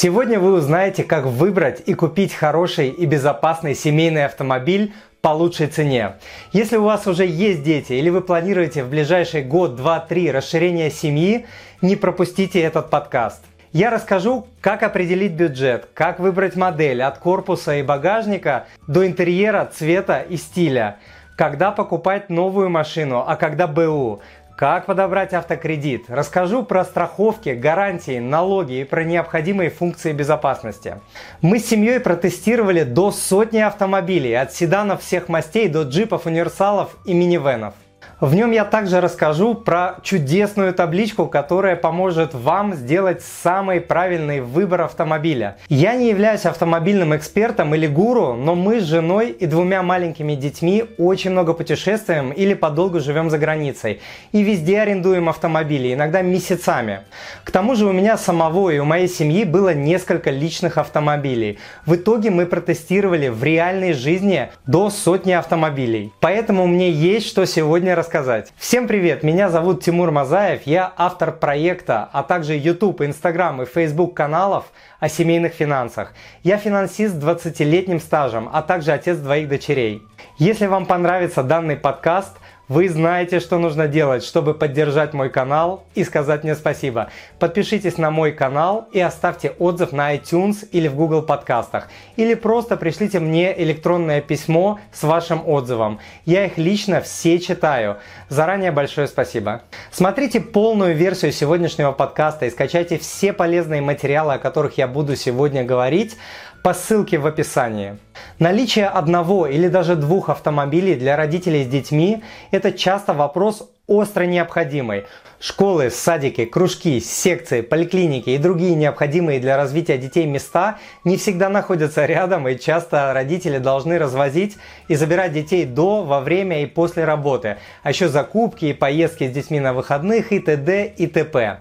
Сегодня 0.00 0.38
вы 0.38 0.52
узнаете, 0.52 1.02
как 1.02 1.24
выбрать 1.26 1.82
и 1.84 1.92
купить 1.92 2.32
хороший 2.32 2.88
и 2.88 3.04
безопасный 3.04 3.74
семейный 3.74 4.26
автомобиль 4.26 4.92
по 5.20 5.30
лучшей 5.30 5.66
цене. 5.66 6.18
Если 6.52 6.76
у 6.76 6.84
вас 6.84 7.08
уже 7.08 7.26
есть 7.26 7.64
дети 7.64 7.94
или 7.94 8.08
вы 8.08 8.20
планируете 8.20 8.84
в 8.84 8.90
ближайший 8.90 9.42
год, 9.42 9.74
два, 9.74 9.98
три 9.98 10.30
расширение 10.30 10.92
семьи, 10.92 11.46
не 11.82 11.96
пропустите 11.96 12.60
этот 12.60 12.90
подкаст. 12.90 13.42
Я 13.72 13.90
расскажу, 13.90 14.46
как 14.60 14.84
определить 14.84 15.32
бюджет, 15.32 15.88
как 15.94 16.20
выбрать 16.20 16.54
модель 16.54 17.02
от 17.02 17.18
корпуса 17.18 17.74
и 17.74 17.82
багажника 17.82 18.66
до 18.86 19.04
интерьера, 19.04 19.68
цвета 19.74 20.20
и 20.20 20.36
стиля, 20.36 20.98
когда 21.34 21.72
покупать 21.72 22.30
новую 22.30 22.70
машину, 22.70 23.24
а 23.26 23.34
когда 23.34 23.66
БУ, 23.66 24.20
как 24.58 24.86
подобрать 24.86 25.34
автокредит? 25.34 26.06
Расскажу 26.08 26.64
про 26.64 26.84
страховки, 26.84 27.50
гарантии, 27.50 28.18
налоги 28.18 28.80
и 28.80 28.84
про 28.84 29.04
необходимые 29.04 29.70
функции 29.70 30.12
безопасности. 30.12 30.96
Мы 31.40 31.60
с 31.60 31.66
семьей 31.66 32.00
протестировали 32.00 32.82
до 32.82 33.12
сотни 33.12 33.58
автомобилей, 33.58 34.34
от 34.34 34.52
седанов 34.52 35.00
всех 35.00 35.28
мастей 35.28 35.68
до 35.68 35.82
джипов, 35.82 36.26
универсалов 36.26 36.96
и 37.04 37.14
минивенов. 37.14 37.74
В 38.20 38.34
нем 38.34 38.50
я 38.50 38.64
также 38.64 39.00
расскажу 39.00 39.54
про 39.54 40.00
чудесную 40.02 40.74
табличку, 40.74 41.26
которая 41.26 41.76
поможет 41.76 42.34
вам 42.34 42.74
сделать 42.74 43.22
самый 43.22 43.80
правильный 43.80 44.40
выбор 44.40 44.82
автомобиля. 44.82 45.56
Я 45.68 45.94
не 45.94 46.08
являюсь 46.08 46.44
автомобильным 46.44 47.14
экспертом 47.14 47.76
или 47.76 47.86
гуру, 47.86 48.34
но 48.34 48.56
мы 48.56 48.80
с 48.80 48.82
женой 48.82 49.30
и 49.30 49.46
двумя 49.46 49.84
маленькими 49.84 50.34
детьми 50.34 50.84
очень 50.98 51.30
много 51.30 51.54
путешествуем 51.54 52.32
или 52.32 52.54
подолгу 52.54 52.98
живем 52.98 53.30
за 53.30 53.38
границей. 53.38 54.00
И 54.32 54.42
везде 54.42 54.80
арендуем 54.80 55.28
автомобили, 55.28 55.94
иногда 55.94 56.20
месяцами. 56.20 57.02
К 57.44 57.52
тому 57.52 57.76
же 57.76 57.86
у 57.86 57.92
меня 57.92 58.16
самого 58.18 58.70
и 58.70 58.80
у 58.80 58.84
моей 58.84 59.06
семьи 59.06 59.44
было 59.44 59.72
несколько 59.72 60.30
личных 60.30 60.76
автомобилей. 60.76 61.60
В 61.86 61.94
итоге 61.94 62.30
мы 62.30 62.46
протестировали 62.46 63.28
в 63.28 63.44
реальной 63.44 63.92
жизни 63.92 64.48
до 64.66 64.90
сотни 64.90 65.30
автомобилей. 65.30 66.12
Поэтому 66.18 66.66
мне 66.66 66.90
есть 66.90 67.28
что 67.28 67.44
сегодня 67.44 67.94
рассказать 67.94 68.07
рассказать. 68.08 68.54
Всем 68.56 68.88
привет, 68.88 69.22
меня 69.22 69.50
зовут 69.50 69.84
Тимур 69.84 70.10
Мазаев, 70.10 70.62
я 70.64 70.90
автор 70.96 71.30
проекта, 71.30 72.08
а 72.10 72.22
также 72.22 72.54
YouTube, 72.54 73.02
Instagram 73.02 73.60
и 73.60 73.66
Facebook 73.66 74.14
каналов 74.14 74.72
о 74.98 75.10
семейных 75.10 75.52
финансах. 75.52 76.14
Я 76.42 76.56
финансист 76.56 77.16
с 77.16 77.22
20-летним 77.22 78.00
стажем, 78.00 78.48
а 78.50 78.62
также 78.62 78.92
отец 78.92 79.18
двоих 79.18 79.50
дочерей. 79.50 80.02
Если 80.38 80.64
вам 80.64 80.86
понравится 80.86 81.42
данный 81.42 81.76
подкаст– 81.76 82.38
вы 82.68 82.90
знаете, 82.90 83.40
что 83.40 83.58
нужно 83.58 83.88
делать, 83.88 84.22
чтобы 84.22 84.52
поддержать 84.52 85.14
мой 85.14 85.30
канал 85.30 85.84
и 85.94 86.04
сказать 86.04 86.44
мне 86.44 86.54
спасибо. 86.54 87.08
Подпишитесь 87.38 87.96
на 87.96 88.10
мой 88.10 88.32
канал 88.32 88.88
и 88.92 89.00
оставьте 89.00 89.54
отзыв 89.58 89.92
на 89.92 90.14
iTunes 90.14 90.68
или 90.70 90.86
в 90.86 90.94
Google 90.94 91.22
подкастах. 91.22 91.88
Или 92.16 92.34
просто 92.34 92.76
пришлите 92.76 93.20
мне 93.20 93.58
электронное 93.62 94.20
письмо 94.20 94.78
с 94.92 95.02
вашим 95.02 95.48
отзывом. 95.48 95.98
Я 96.26 96.44
их 96.44 96.58
лично 96.58 97.00
все 97.00 97.38
читаю. 97.38 97.96
Заранее 98.28 98.70
большое 98.70 99.08
спасибо. 99.08 99.62
Смотрите 99.90 100.40
полную 100.40 100.94
версию 100.94 101.32
сегодняшнего 101.32 101.92
подкаста 101.92 102.44
и 102.44 102.50
скачайте 102.50 102.98
все 102.98 103.32
полезные 103.32 103.80
материалы, 103.80 104.34
о 104.34 104.38
которых 104.38 104.76
я 104.76 104.86
буду 104.86 105.16
сегодня 105.16 105.64
говорить 105.64 106.18
по 106.62 106.74
ссылке 106.74 107.18
в 107.18 107.26
описании. 107.26 107.98
Наличие 108.38 108.86
одного 108.86 109.46
или 109.46 109.68
даже 109.68 109.96
двух 109.96 110.28
автомобилей 110.28 110.94
для 110.94 111.16
родителей 111.16 111.64
с 111.64 111.68
детьми– 111.68 112.22
это 112.50 112.72
часто 112.72 113.14
вопрос 113.14 113.68
остро 113.86 114.24
необходимый. 114.24 115.06
Школы, 115.40 115.90
садики, 115.90 116.44
кружки, 116.44 117.00
секции, 117.00 117.62
поликлиники 117.62 118.30
и 118.30 118.38
другие 118.38 118.74
необходимые 118.74 119.40
для 119.40 119.56
развития 119.56 119.96
детей 119.96 120.26
места 120.26 120.78
не 121.04 121.16
всегда 121.16 121.48
находятся 121.48 122.04
рядом 122.06 122.48
и 122.48 122.58
часто 122.58 123.12
родители 123.14 123.58
должны 123.58 123.98
развозить 123.98 124.58
и 124.88 124.94
забирать 124.94 125.32
детей 125.32 125.64
до, 125.64 126.02
во 126.02 126.20
время 126.20 126.62
и 126.62 126.66
после 126.66 127.04
работы, 127.04 127.56
а 127.82 127.90
еще 127.90 128.08
закупки 128.08 128.66
и 128.66 128.72
поездки 128.72 129.28
с 129.28 129.30
детьми 129.30 129.60
на 129.60 129.72
выходных 129.72 130.32
и 130.32 130.40
т.д. 130.40 130.92
и 130.96 131.06
т.п. 131.06 131.60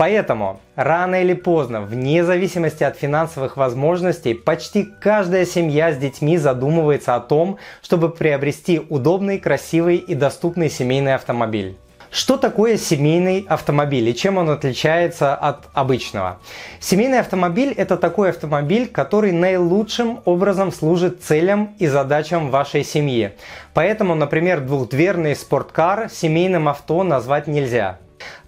Поэтому 0.00 0.62
рано 0.76 1.20
или 1.20 1.34
поздно, 1.34 1.82
вне 1.82 2.24
зависимости 2.24 2.82
от 2.82 2.96
финансовых 2.96 3.58
возможностей, 3.58 4.32
почти 4.32 4.88
каждая 4.98 5.44
семья 5.44 5.92
с 5.92 5.98
детьми 5.98 6.38
задумывается 6.38 7.16
о 7.16 7.20
том, 7.20 7.58
чтобы 7.82 8.08
приобрести 8.08 8.80
удобный, 8.88 9.38
красивый 9.38 9.96
и 9.96 10.14
доступный 10.14 10.70
семейный 10.70 11.14
автомобиль. 11.14 11.76
Что 12.10 12.38
такое 12.38 12.78
семейный 12.78 13.44
автомобиль 13.46 14.08
и 14.08 14.16
чем 14.16 14.38
он 14.38 14.48
отличается 14.48 15.34
от 15.34 15.66
обычного? 15.74 16.38
Семейный 16.80 17.20
автомобиль– 17.20 17.74
это 17.76 17.98
такой 17.98 18.30
автомобиль, 18.30 18.88
который 18.88 19.32
наилучшим 19.32 20.22
образом 20.24 20.72
служит 20.72 21.22
целям 21.22 21.74
и 21.78 21.86
задачам 21.86 22.50
вашей 22.50 22.84
семьи. 22.84 23.32
Поэтому, 23.74 24.14
например, 24.14 24.60
двухдверный 24.60 25.36
спорткар 25.36 26.08
семейным 26.08 26.70
авто 26.70 27.02
назвать 27.02 27.46
нельзя. 27.46 27.98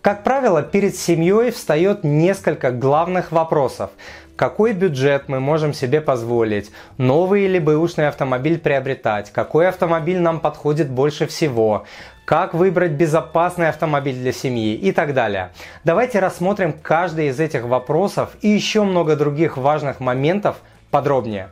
Как 0.02 0.24
правило, 0.24 0.64
перед 0.64 0.96
семьей 0.96 1.52
встает 1.52 2.02
несколько 2.02 2.72
главных 2.72 3.30
вопросов. 3.30 3.90
Какой 4.34 4.72
бюджет 4.72 5.28
мы 5.28 5.38
можем 5.38 5.72
себе 5.72 6.00
позволить? 6.00 6.72
Новый 6.98 7.44
или 7.44 7.60
бэушный 7.60 8.08
автомобиль 8.08 8.58
приобретать? 8.58 9.30
Какой 9.30 9.68
автомобиль 9.68 10.18
нам 10.18 10.40
подходит 10.40 10.90
больше 10.90 11.28
всего? 11.28 11.84
Как 12.24 12.52
выбрать 12.52 12.92
безопасный 12.92 13.68
автомобиль 13.68 14.16
для 14.16 14.32
семьи 14.32 14.74
и 14.74 14.90
так 14.90 15.14
далее. 15.14 15.52
Давайте 15.84 16.18
рассмотрим 16.18 16.72
каждый 16.72 17.28
из 17.28 17.38
этих 17.38 17.62
вопросов 17.62 18.30
и 18.40 18.48
еще 18.48 18.82
много 18.82 19.14
других 19.14 19.56
важных 19.56 20.00
моментов 20.00 20.56
подробнее. 20.90 21.50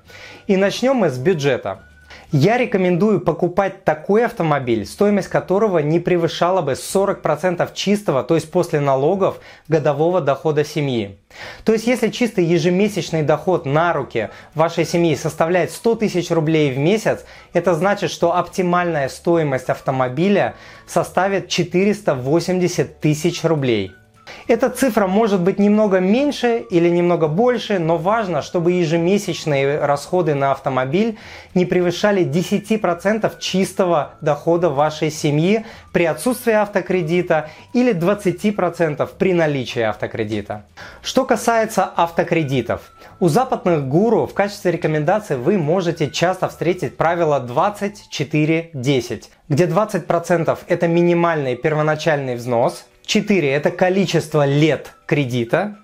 И 0.48 0.56
начнем 0.56 0.96
мы 0.96 1.10
с 1.10 1.18
бюджета. 1.18 1.82
Я 2.32 2.58
рекомендую 2.58 3.20
покупать 3.20 3.82
такой 3.82 4.24
автомобиль, 4.24 4.86
стоимость 4.86 5.26
которого 5.26 5.78
не 5.78 5.98
превышала 5.98 6.62
бы 6.62 6.72
40% 6.72 7.68
чистого, 7.74 8.22
то 8.22 8.36
есть 8.36 8.52
после 8.52 8.78
налогов, 8.78 9.40
годового 9.66 10.20
дохода 10.20 10.64
семьи. 10.64 11.18
То 11.64 11.72
есть 11.72 11.88
если 11.88 12.08
чистый 12.08 12.44
ежемесячный 12.44 13.22
доход 13.22 13.66
на 13.66 13.92
руки 13.92 14.30
вашей 14.54 14.84
семьи 14.84 15.16
составляет 15.16 15.72
100 15.72 15.96
тысяч 15.96 16.30
рублей 16.30 16.72
в 16.72 16.78
месяц, 16.78 17.24
это 17.52 17.74
значит, 17.74 18.12
что 18.12 18.36
оптимальная 18.36 19.08
стоимость 19.08 19.68
автомобиля 19.68 20.54
составит 20.86 21.48
480 21.48 23.00
тысяч 23.00 23.42
рублей. 23.42 23.92
Эта 24.48 24.70
цифра 24.70 25.06
может 25.06 25.40
быть 25.40 25.58
немного 25.58 26.00
меньше 26.00 26.58
или 26.70 26.88
немного 26.88 27.28
больше, 27.28 27.78
но 27.78 27.96
важно, 27.96 28.42
чтобы 28.42 28.72
ежемесячные 28.72 29.78
расходы 29.84 30.34
на 30.34 30.52
автомобиль 30.52 31.18
не 31.54 31.66
превышали 31.66 32.24
10% 32.24 33.38
чистого 33.38 34.14
дохода 34.20 34.70
вашей 34.70 35.10
семьи 35.10 35.64
при 35.92 36.04
отсутствии 36.04 36.52
автокредита 36.52 37.50
или 37.72 37.94
20% 37.94 39.08
при 39.18 39.32
наличии 39.34 39.82
автокредита. 39.82 40.64
Что 41.02 41.24
касается 41.24 41.84
автокредитов, 41.84 42.92
у 43.20 43.28
западных 43.28 43.86
гуру 43.86 44.26
в 44.26 44.34
качестве 44.34 44.72
рекомендации 44.72 45.36
вы 45.36 45.58
можете 45.58 46.10
часто 46.10 46.48
встретить 46.48 46.96
правило 46.96 47.44
24-10, 47.46 49.24
где 49.48 49.66
20% 49.66 50.58
это 50.66 50.88
минимальный 50.88 51.56
первоначальный 51.56 52.36
взнос, 52.36 52.86
4– 53.06 53.50
это 53.52 53.70
количество 53.70 54.46
лет 54.46 54.92
кредита, 55.06 55.76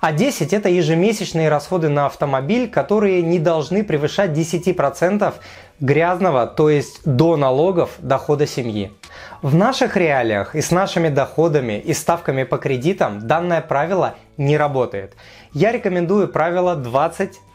а 0.00 0.12
10– 0.12 0.52
это 0.54 0.68
ежемесячные 0.68 1.48
расходы 1.48 1.88
на 1.88 2.06
автомобиль, 2.06 2.70
которые 2.70 3.22
не 3.22 3.38
должны 3.40 3.82
превышать 3.82 4.30
10% 4.30 5.34
грязного, 5.80 6.46
то 6.46 6.70
есть 6.70 7.00
до 7.04 7.36
налогов, 7.36 7.96
дохода 7.98 8.46
семьи. 8.46 8.92
В 9.42 9.54
наших 9.54 9.96
реалиях 9.96 10.54
и 10.54 10.60
с 10.60 10.70
нашими 10.70 11.08
доходами 11.08 11.78
и 11.78 11.94
ставками 11.94 12.44
по 12.44 12.58
кредитам 12.58 13.26
данное 13.26 13.60
правило 13.60 14.14
не 14.36 14.56
работает. 14.56 15.14
Я 15.52 15.72
рекомендую 15.72 16.28
правило 16.28 16.80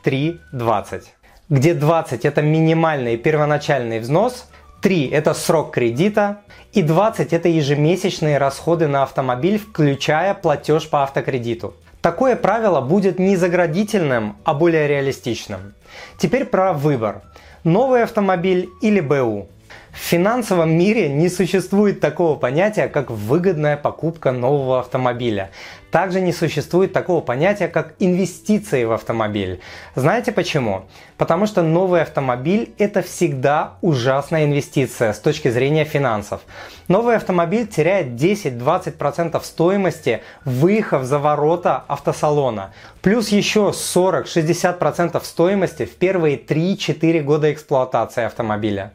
23-20, 0.06 1.04
где 1.50 1.74
20– 1.74 2.26
это 2.26 2.42
минимальный 2.42 3.18
первоначальный 3.18 4.00
взнос, 4.00 4.50
3– 4.84 5.08
это 5.14 5.34
срок 5.34 5.72
кредита, 5.72 6.42
и 6.74 6.82
20– 6.82 7.32
это 7.32 7.48
ежемесячные 7.48 8.38
расходы 8.38 8.88
на 8.88 9.04
автомобиль, 9.04 9.58
включая 9.58 10.34
платеж 10.34 10.90
по 10.90 11.04
автокредиту. 11.04 11.74
Такое 12.02 12.36
правило 12.36 12.82
будет 12.82 13.18
не 13.18 13.38
заградительным, 13.38 14.36
а 14.44 14.54
более 14.54 14.90
реалистичным. 14.90 15.74
Теперь 16.18 16.44
про 16.44 16.74
выбор. 16.74 17.22
Новый 17.64 18.04
автомобиль 18.04 18.70
или 18.82 19.00
БУ. 19.00 19.48
В 19.94 19.98
финансовом 20.00 20.72
мире 20.72 21.08
не 21.08 21.30
существует 21.30 22.00
такого 22.00 22.36
понятия, 22.36 22.88
как 22.88 23.12
выгодная 23.12 23.78
покупка 23.78 24.32
нового 24.32 24.80
автомобиля. 24.80 25.52
Также 25.92 26.20
не 26.20 26.34
существует 26.34 26.94
такого 26.94 27.22
понятия, 27.22 27.68
как 27.68 27.94
инвестиции 28.00 28.86
в 28.86 28.92
автомобиль. 28.92 29.62
Знаете 29.94 30.32
почему? 30.32 30.86
Потому 31.18 31.46
что 31.46 31.62
новый 31.62 32.02
автомобиль– 32.02 32.74
это 32.80 33.04
всегда 33.04 33.78
ужасная 33.82 34.46
инвестиция 34.46 35.14
с 35.14 35.20
точки 35.20 35.52
зрения 35.52 35.86
финансов. 35.86 36.42
Новый 36.88 37.16
автомобиль 37.16 37.68
теряет 37.68 38.20
10-20% 38.20 39.40
стоимости, 39.44 40.24
выехав 40.44 41.04
за 41.04 41.20
ворота 41.20 41.84
автосалона. 41.88 42.74
Плюс 43.04 43.30
еще 43.30 43.70
40-60% 43.70 45.24
стоимости 45.24 45.86
в 45.86 45.96
первые 45.98 46.40
3-4 46.40 47.22
года 47.22 47.54
эксплуатации 47.54 48.24
автомобиля. 48.24 48.94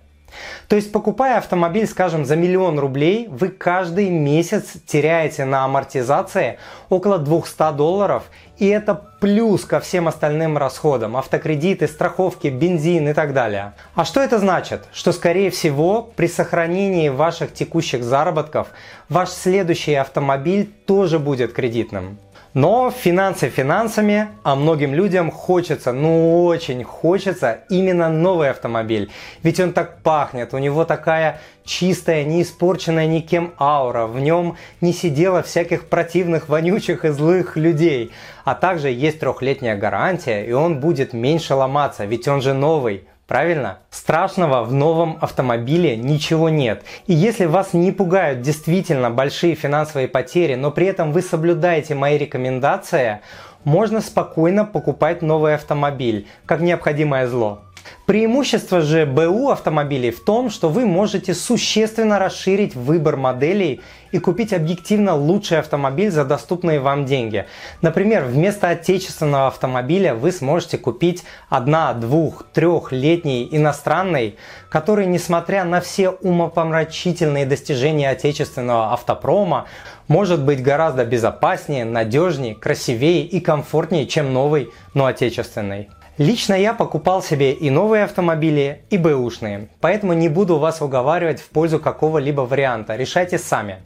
То 0.68 0.76
есть, 0.76 0.92
покупая 0.92 1.38
автомобиль, 1.38 1.86
скажем, 1.86 2.24
за 2.24 2.36
миллион 2.36 2.78
рублей, 2.78 3.28
вы 3.28 3.48
каждый 3.48 4.10
месяц 4.10 4.74
теряете 4.86 5.44
на 5.44 5.64
амортизации 5.64 6.58
около 6.88 7.18
200 7.18 7.72
долларов, 7.76 8.24
и 8.58 8.66
это 8.66 8.94
плюс 8.94 9.64
ко 9.64 9.80
всем 9.80 10.08
остальным 10.08 10.58
расходам, 10.58 11.16
автокредиты, 11.16 11.86
страховки, 11.86 12.48
бензин 12.48 13.08
и 13.08 13.12
так 13.12 13.32
далее. 13.32 13.74
А 13.94 14.04
что 14.04 14.20
это 14.20 14.38
значит? 14.38 14.84
Что, 14.92 15.12
скорее 15.12 15.50
всего, 15.50 16.02
при 16.02 16.26
сохранении 16.26 17.08
ваших 17.08 17.54
текущих 17.54 18.02
заработков, 18.02 18.68
ваш 19.08 19.30
следующий 19.30 19.94
автомобиль 19.94 20.70
тоже 20.86 21.18
будет 21.18 21.52
кредитным. 21.52 22.18
Но 22.54 22.90
финансы 22.90 23.50
финансами, 23.50 24.28
а 24.42 24.54
многим 24.54 24.94
людям 24.94 25.30
хочется, 25.30 25.92
ну 25.92 26.44
очень 26.44 26.82
хочется 26.82 27.60
именно 27.68 28.08
новый 28.08 28.50
автомобиль. 28.50 29.10
Ведь 29.42 29.60
он 29.60 29.72
так 29.72 30.02
пахнет, 30.02 30.54
у 30.54 30.58
него 30.58 30.86
такая 30.86 31.40
чистая, 31.64 32.24
не 32.24 32.42
испорченная 32.42 33.06
никем 33.06 33.52
аура, 33.60 34.06
в 34.06 34.18
нем 34.18 34.56
не 34.80 34.94
сидело 34.94 35.42
всяких 35.42 35.88
противных, 35.88 36.48
вонючих 36.48 37.04
и 37.04 37.10
злых 37.10 37.56
людей. 37.56 38.12
А 38.44 38.54
также 38.54 38.88
есть 38.88 39.20
трехлетняя 39.20 39.76
гарантия, 39.76 40.46
и 40.46 40.52
он 40.52 40.80
будет 40.80 41.12
меньше 41.12 41.54
ломаться, 41.54 42.06
ведь 42.06 42.26
он 42.28 42.40
же 42.40 42.54
новый. 42.54 43.04
Правильно? 43.28 43.80
Страшного 43.90 44.64
в 44.64 44.72
новом 44.72 45.18
автомобиле 45.20 45.98
ничего 45.98 46.48
нет. 46.48 46.82
И 47.06 47.12
если 47.12 47.44
вас 47.44 47.74
не 47.74 47.92
пугают 47.92 48.40
действительно 48.40 49.10
большие 49.10 49.54
финансовые 49.54 50.08
потери, 50.08 50.54
но 50.54 50.70
при 50.70 50.86
этом 50.86 51.12
вы 51.12 51.20
соблюдаете 51.20 51.94
мои 51.94 52.16
рекомендации, 52.16 53.20
можно 53.64 54.00
спокойно 54.00 54.64
покупать 54.64 55.20
новый 55.20 55.56
автомобиль, 55.56 56.26
как 56.46 56.62
необходимое 56.62 57.26
зло. 57.26 57.60
Преимущество 58.06 58.80
же 58.80 59.04
БУ 59.04 59.50
автомобилей 59.50 60.10
в 60.10 60.20
том, 60.20 60.48
что 60.48 60.70
вы 60.70 60.86
можете 60.86 61.34
существенно 61.34 62.18
расширить 62.18 62.74
выбор 62.74 63.16
моделей 63.16 63.82
и 64.12 64.18
купить 64.18 64.54
объективно 64.54 65.14
лучший 65.14 65.58
автомобиль 65.58 66.10
за 66.10 66.24
доступные 66.24 66.80
вам 66.80 67.04
деньги. 67.04 67.44
Например, 67.82 68.24
вместо 68.24 68.70
отечественного 68.70 69.48
автомобиля 69.48 70.14
вы 70.14 70.32
сможете 70.32 70.78
купить 70.78 71.24
одна, 71.50 71.92
двух, 71.92 72.44
трехлетний 72.54 73.46
иностранный, 73.50 74.36
который, 74.70 75.04
несмотря 75.06 75.64
на 75.64 75.82
все 75.82 76.08
умопомрачительные 76.08 77.44
достижения 77.44 78.08
отечественного 78.08 78.94
автопрома, 78.94 79.66
может 80.08 80.42
быть 80.42 80.62
гораздо 80.62 81.04
безопаснее, 81.04 81.84
надежнее, 81.84 82.54
красивее 82.54 83.26
и 83.26 83.40
комфортнее, 83.40 84.06
чем 84.06 84.32
новый, 84.32 84.70
но 84.94 85.04
отечественный. 85.04 85.90
Лично 86.18 86.54
я 86.54 86.74
покупал 86.74 87.22
себе 87.22 87.52
и 87.52 87.70
новые 87.70 88.02
автомобили, 88.02 88.82
и 88.90 88.98
бэушные, 88.98 89.68
поэтому 89.80 90.14
не 90.14 90.28
буду 90.28 90.58
вас 90.58 90.82
уговаривать 90.82 91.40
в 91.40 91.48
пользу 91.48 91.78
какого-либо 91.78 92.40
варианта, 92.40 92.96
решайте 92.96 93.38
сами. 93.38 93.82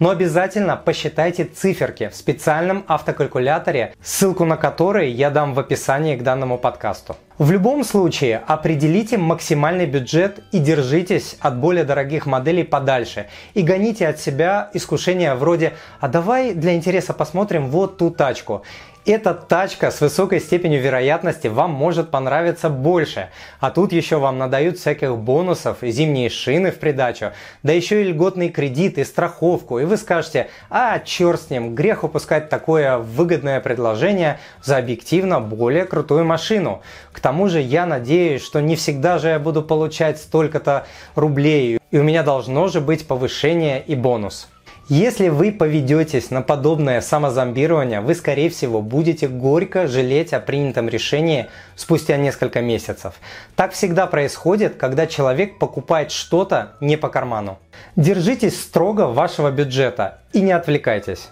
Но 0.00 0.10
обязательно 0.10 0.76
посчитайте 0.76 1.44
циферки 1.44 2.08
в 2.08 2.16
специальном 2.16 2.84
автокалькуляторе, 2.88 3.94
ссылку 4.02 4.44
на 4.44 4.56
который 4.56 5.12
я 5.12 5.30
дам 5.30 5.54
в 5.54 5.60
описании 5.60 6.16
к 6.16 6.24
данному 6.24 6.58
подкасту. 6.58 7.14
В 7.38 7.52
любом 7.52 7.84
случае 7.84 8.42
определите 8.44 9.16
максимальный 9.16 9.86
бюджет 9.86 10.40
и 10.50 10.58
держитесь 10.58 11.36
от 11.38 11.56
более 11.58 11.84
дорогих 11.84 12.26
моделей 12.26 12.64
подальше. 12.64 13.26
И 13.54 13.62
гоните 13.62 14.08
от 14.08 14.18
себя 14.18 14.70
искушения 14.74 15.36
вроде 15.36 15.74
«а 16.00 16.08
давай 16.08 16.52
для 16.52 16.74
интереса 16.74 17.12
посмотрим 17.12 17.68
вот 17.68 17.96
ту 17.96 18.10
тачку». 18.10 18.64
Эта 19.06 19.34
тачка 19.34 19.92
с 19.92 20.00
высокой 20.00 20.40
степенью 20.40 20.82
вероятности 20.82 21.46
вам 21.46 21.70
может 21.70 22.10
понравиться 22.10 22.68
больше. 22.68 23.28
А 23.60 23.70
тут 23.70 23.92
еще 23.92 24.16
вам 24.16 24.36
надают 24.36 24.78
всяких 24.78 25.16
бонусов 25.16 25.78
зимние 25.80 26.28
шины 26.28 26.72
в 26.72 26.80
придачу. 26.80 27.30
Да 27.62 27.72
еще 27.72 28.02
и 28.02 28.08
льготный 28.08 28.48
кредит 28.48 28.98
и 28.98 29.04
страховку. 29.04 29.78
И 29.78 29.84
вы 29.84 29.96
скажете, 29.96 30.48
а 30.70 30.98
черт 30.98 31.40
с 31.40 31.50
ним, 31.50 31.76
грех 31.76 32.02
упускать 32.02 32.48
такое 32.48 32.98
выгодное 32.98 33.60
предложение 33.60 34.40
за 34.64 34.76
объективно 34.76 35.40
более 35.40 35.84
крутую 35.84 36.24
машину. 36.24 36.82
К 37.12 37.20
тому 37.20 37.48
же 37.48 37.60
я 37.60 37.86
надеюсь, 37.86 38.42
что 38.42 38.58
не 38.58 38.74
всегда 38.74 39.18
же 39.18 39.28
я 39.28 39.38
буду 39.38 39.62
получать 39.62 40.18
столько-то 40.18 40.84
рублей. 41.14 41.78
И 41.92 41.98
у 42.00 42.02
меня 42.02 42.24
должно 42.24 42.66
же 42.66 42.80
быть 42.80 43.06
повышение 43.06 43.80
и 43.86 43.94
бонус. 43.94 44.48
Если 44.88 45.30
вы 45.30 45.50
поведетесь 45.50 46.30
на 46.30 46.42
подобное 46.42 47.00
самозомбирование, 47.00 48.00
вы, 48.00 48.14
скорее 48.14 48.50
всего, 48.50 48.80
будете 48.82 49.26
горько 49.26 49.88
жалеть 49.88 50.32
о 50.32 50.38
принятом 50.38 50.88
решении 50.88 51.48
спустя 51.74 52.16
несколько 52.16 52.60
месяцев. 52.60 53.14
Так 53.56 53.72
всегда 53.72 54.06
происходит, 54.06 54.76
когда 54.76 55.08
человек 55.08 55.58
покупает 55.58 56.12
что-то 56.12 56.74
не 56.80 56.96
по 56.96 57.08
карману. 57.08 57.58
Держитесь 57.96 58.60
строго 58.60 59.08
вашего 59.08 59.50
бюджета 59.50 60.20
и 60.32 60.40
не 60.40 60.52
отвлекайтесь. 60.52 61.30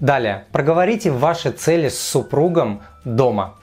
Далее, 0.00 0.44
проговорите 0.50 1.12
ваши 1.12 1.52
цели 1.52 1.88
с 1.88 2.00
супругом 2.00 2.82
дома. 3.04 3.54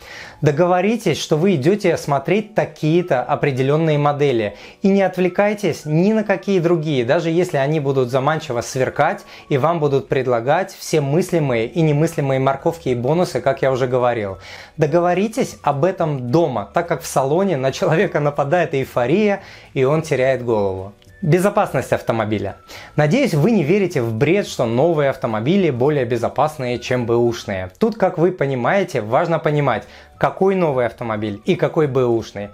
Договоритесь, 0.44 1.22
что 1.22 1.38
вы 1.38 1.56
идете 1.56 1.96
смотреть 1.96 2.54
такие-то 2.54 3.24
определенные 3.24 3.98
модели 3.98 4.58
и 4.82 4.90
не 4.90 5.02
отвлекайтесь 5.02 5.86
ни 5.86 6.12
на 6.12 6.26
какие 6.26 6.60
другие, 6.60 7.06
даже 7.06 7.30
если 7.30 7.56
они 7.56 7.80
будут 7.80 8.10
заманчиво 8.10 8.60
сверкать 8.60 9.24
и 9.48 9.58
вам 9.58 9.80
будут 9.80 10.10
предлагать 10.10 10.76
все 10.78 11.00
мыслимые 11.00 11.68
и 11.68 11.82
немыслимые 11.82 12.42
морковки 12.42 12.90
и 12.90 12.96
бонусы, 12.96 13.40
как 13.40 13.62
я 13.62 13.72
уже 13.72 13.88
говорил. 13.88 14.38
Договоритесь 14.76 15.56
об 15.62 15.86
этом 15.86 16.30
дома, 16.30 16.70
так 16.74 16.90
как 16.90 17.04
в 17.04 17.08
салоне 17.08 17.56
на 17.56 17.72
человека 17.72 18.20
нападает 18.20 18.74
эйфория 18.74 19.44
и 19.74 19.86
он 19.86 20.02
теряет 20.02 20.44
голову. 20.44 20.92
Безопасность 21.24 21.94
автомобиля. 21.94 22.58
Надеюсь, 22.98 23.34
вы 23.34 23.52
не 23.52 23.64
верите 23.64 24.02
в 24.02 24.14
бред, 24.14 24.46
что 24.46 24.66
новые 24.66 25.10
автомобили 25.10 25.70
более 25.70 26.04
безопасные, 26.04 26.80
чем 26.80 27.06
бэушные. 27.06 27.72
Тут, 27.80 27.96
как 27.96 28.18
вы 28.18 28.34
понимаете, 28.34 29.00
важно 29.00 29.40
понимать, 29.40 29.86
какой 30.18 30.56
новый 30.56 30.86
автомобиль 30.86 31.42
и 31.46 31.56
какой 31.56 31.88
бэушный. 31.88 32.50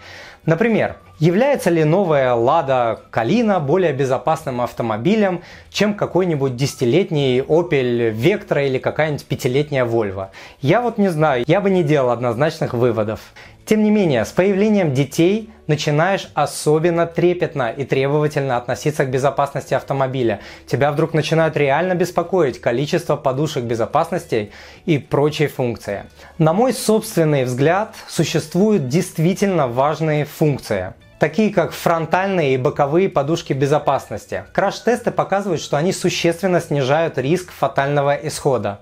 Например, 0.46 0.98
является 1.18 1.72
ли 1.72 1.84
новая 1.84 2.36
Lada 2.36 3.00
Kalina 3.12 3.60
более 3.60 3.92
безопасным 3.92 4.62
автомобилем, 4.62 5.42
чем 5.72 5.96
какой-нибудь 5.96 6.56
десятилетний 6.56 7.40
Opel 7.40 8.14
Vectra 8.14 8.68
или 8.68 8.78
какая-нибудь 8.78 9.26
пятилетняя 9.26 9.84
Volvo? 9.84 10.28
Я 10.62 10.82
вот 10.82 11.00
не 11.00 11.10
знаю, 11.10 11.44
я 11.48 11.60
бы 11.60 11.72
не 11.72 11.82
делал 11.82 12.12
однозначных 12.12 12.76
выводов. 12.76 13.20
Тем 13.70 13.84
не 13.84 13.92
менее, 13.92 14.26
с 14.26 14.30
появлением 14.30 14.96
детей 14.96 15.52
начинаешь 15.68 16.32
особенно 16.34 17.06
трепетно 17.06 17.70
и 17.70 17.86
требовательно 17.86 18.58
относиться 18.58 19.06
к 19.06 19.12
безопасности 19.12 19.76
автомобиля. 19.76 20.40
Тебя 20.66 20.92
вдруг 20.92 21.14
начинают 21.14 21.56
реально 21.56 21.94
беспокоить 21.94 22.60
количество 22.60 23.16
подушек 23.16 23.66
безопасности 23.66 24.52
и 24.88 24.98
прочие 24.98 25.50
функции. 25.50 26.06
На 26.40 26.52
мой 26.52 26.74
собственный 26.74 27.44
взгляд, 27.44 27.94
существуют 28.08 28.88
действительно 28.88 29.68
важные 29.68 30.26
функции 30.26 30.96
такие 31.20 31.54
как 31.54 31.74
фронтальные 31.74 32.54
и 32.54 32.58
боковые 32.58 33.10
подушки 33.10 33.52
безопасности. 33.52 34.46
Краш-тесты 34.54 35.12
показывают, 35.12 35.62
что 35.62 35.76
они 35.76 35.92
существенно 35.92 36.62
снижают 36.62 37.18
риск 37.18 37.52
фатального 37.52 38.16
исхода. 38.16 38.80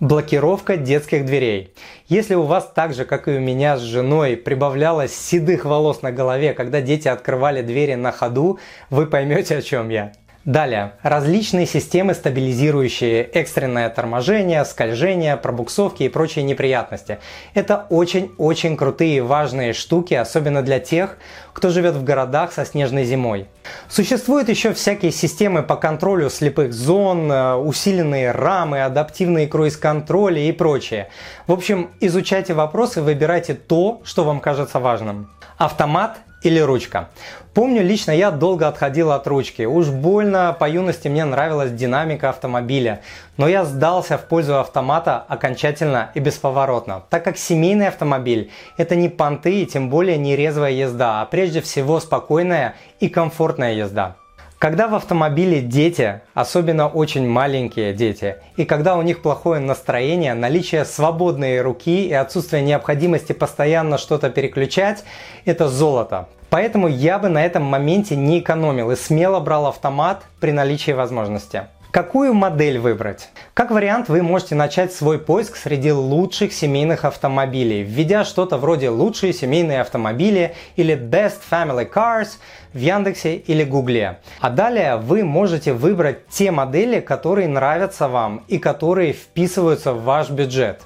Блокировка 0.00 0.76
детских 0.76 1.24
дверей. 1.24 1.74
Если 2.06 2.36
у 2.36 2.42
вас 2.42 2.70
так 2.72 2.94
же, 2.94 3.04
как 3.04 3.26
и 3.26 3.32
у 3.32 3.40
меня 3.40 3.76
с 3.76 3.80
женой, 3.80 4.36
прибавлялось 4.36 5.12
седых 5.12 5.64
волос 5.64 6.02
на 6.02 6.12
голове, 6.12 6.54
когда 6.54 6.80
дети 6.80 7.08
открывали 7.08 7.62
двери 7.62 7.94
на 7.94 8.12
ходу, 8.12 8.60
вы 8.90 9.06
поймете, 9.06 9.56
о 9.56 9.62
чем 9.62 9.88
я. 9.88 10.12
Далее. 10.48 10.92
Различные 11.02 11.66
системы, 11.66 12.14
стабилизирующие 12.14 13.22
экстренное 13.22 13.90
торможение, 13.90 14.64
скольжение, 14.64 15.36
пробуксовки 15.36 16.04
и 16.04 16.08
прочие 16.08 16.42
неприятности. 16.42 17.18
Это 17.52 17.84
очень-очень 17.90 18.78
крутые 18.78 19.18
и 19.18 19.20
важные 19.20 19.74
штуки, 19.74 20.14
особенно 20.14 20.62
для 20.62 20.80
тех, 20.80 21.18
кто 21.52 21.68
живет 21.68 21.96
в 21.96 22.02
городах 22.02 22.52
со 22.52 22.64
снежной 22.64 23.04
зимой. 23.04 23.46
Существуют 23.90 24.48
еще 24.48 24.72
всякие 24.72 25.12
системы 25.12 25.62
по 25.62 25.76
контролю 25.76 26.30
слепых 26.30 26.72
зон, 26.72 27.30
э, 27.30 27.54
усиленные 27.56 28.30
рамы, 28.30 28.82
адаптивные 28.82 29.48
круиз-контроли 29.48 30.40
и 30.40 30.52
прочее. 30.52 31.10
В 31.46 31.52
общем, 31.52 31.90
изучайте 32.00 32.54
вопросы, 32.54 33.02
выбирайте 33.02 33.52
то, 33.52 34.00
что 34.02 34.24
вам 34.24 34.40
кажется 34.40 34.80
важным. 34.80 35.30
Автомат 35.58 36.20
или 36.42 36.58
ручка. 36.60 37.08
Помню, 37.54 37.82
лично 37.82 38.12
я 38.12 38.30
долго 38.30 38.68
отходил 38.68 39.10
от 39.10 39.26
ручки. 39.26 39.62
Уж 39.62 39.88
больно 39.88 40.56
по 40.58 40.68
юности 40.68 41.08
мне 41.08 41.24
нравилась 41.24 41.72
динамика 41.72 42.28
автомобиля. 42.28 43.00
Но 43.36 43.48
я 43.48 43.64
сдался 43.64 44.16
в 44.16 44.26
пользу 44.26 44.58
автомата 44.58 45.24
окончательно 45.26 46.10
и 46.14 46.20
бесповоротно, 46.20 47.02
так 47.10 47.24
как 47.24 47.36
семейный 47.36 47.88
автомобиль– 47.88 48.50
это 48.76 48.94
не 48.94 49.08
понты 49.08 49.62
и 49.62 49.66
тем 49.66 49.90
более 49.90 50.18
не 50.18 50.36
резвая 50.36 50.72
езда, 50.72 51.20
а 51.20 51.26
прежде 51.26 51.60
всего 51.60 51.98
спокойная 52.00 52.74
и 53.00 53.08
комфортная 53.08 53.74
езда. 53.74 54.16
Когда 54.58 54.88
в 54.88 54.96
автомобиле 54.96 55.60
дети, 55.60 56.20
особенно 56.34 56.88
очень 56.88 57.28
маленькие 57.28 57.94
дети, 57.94 58.38
и 58.56 58.64
когда 58.64 58.96
у 58.96 59.02
них 59.02 59.22
плохое 59.22 59.60
настроение, 59.60 60.34
наличие 60.34 60.84
свободной 60.84 61.60
руки 61.60 62.08
и 62.08 62.12
отсутствие 62.12 62.62
необходимости 62.62 63.32
постоянно 63.32 63.98
что-то 63.98 64.30
переключать– 64.30 65.04
это 65.44 65.68
золото. 65.68 66.28
Поэтому 66.50 66.88
я 66.88 67.20
бы 67.20 67.28
на 67.28 67.46
этом 67.46 67.62
моменте 67.62 68.16
не 68.16 68.40
экономил 68.40 68.90
и 68.90 68.96
смело 68.96 69.38
брал 69.38 69.66
автомат 69.66 70.24
при 70.40 70.50
наличии 70.50 70.90
возможности. 70.90 71.68
Какую 71.98 72.32
модель 72.32 72.78
выбрать? 72.78 73.28
Как 73.54 73.72
вариант, 73.72 74.08
вы 74.08 74.22
можете 74.22 74.54
начать 74.54 74.92
свой 74.92 75.18
поиск 75.18 75.56
среди 75.56 75.90
лучших 75.90 76.52
семейных 76.52 77.04
автомобилей, 77.04 77.82
введя 77.82 78.24
что-то 78.24 78.56
вроде 78.56 78.88
«лучшие 78.88 79.32
семейные 79.32 79.80
автомобили» 79.80 80.54
или 80.76 80.94
«Best 80.94 81.38
Family 81.50 81.92
Cars» 81.92 82.36
в 82.72 82.78
Яндексе 82.78 83.34
или 83.34 83.64
Гугле. 83.64 84.20
А 84.40 84.48
далее 84.48 84.94
вы 84.98 85.24
можете 85.24 85.72
выбрать 85.72 86.28
те 86.28 86.52
модели, 86.52 87.00
которые 87.00 87.48
нравятся 87.48 88.06
вам 88.06 88.44
и 88.46 88.58
которые 88.58 89.12
вписываются 89.12 89.92
в 89.92 90.04
ваш 90.04 90.30
бюджет. 90.30 90.82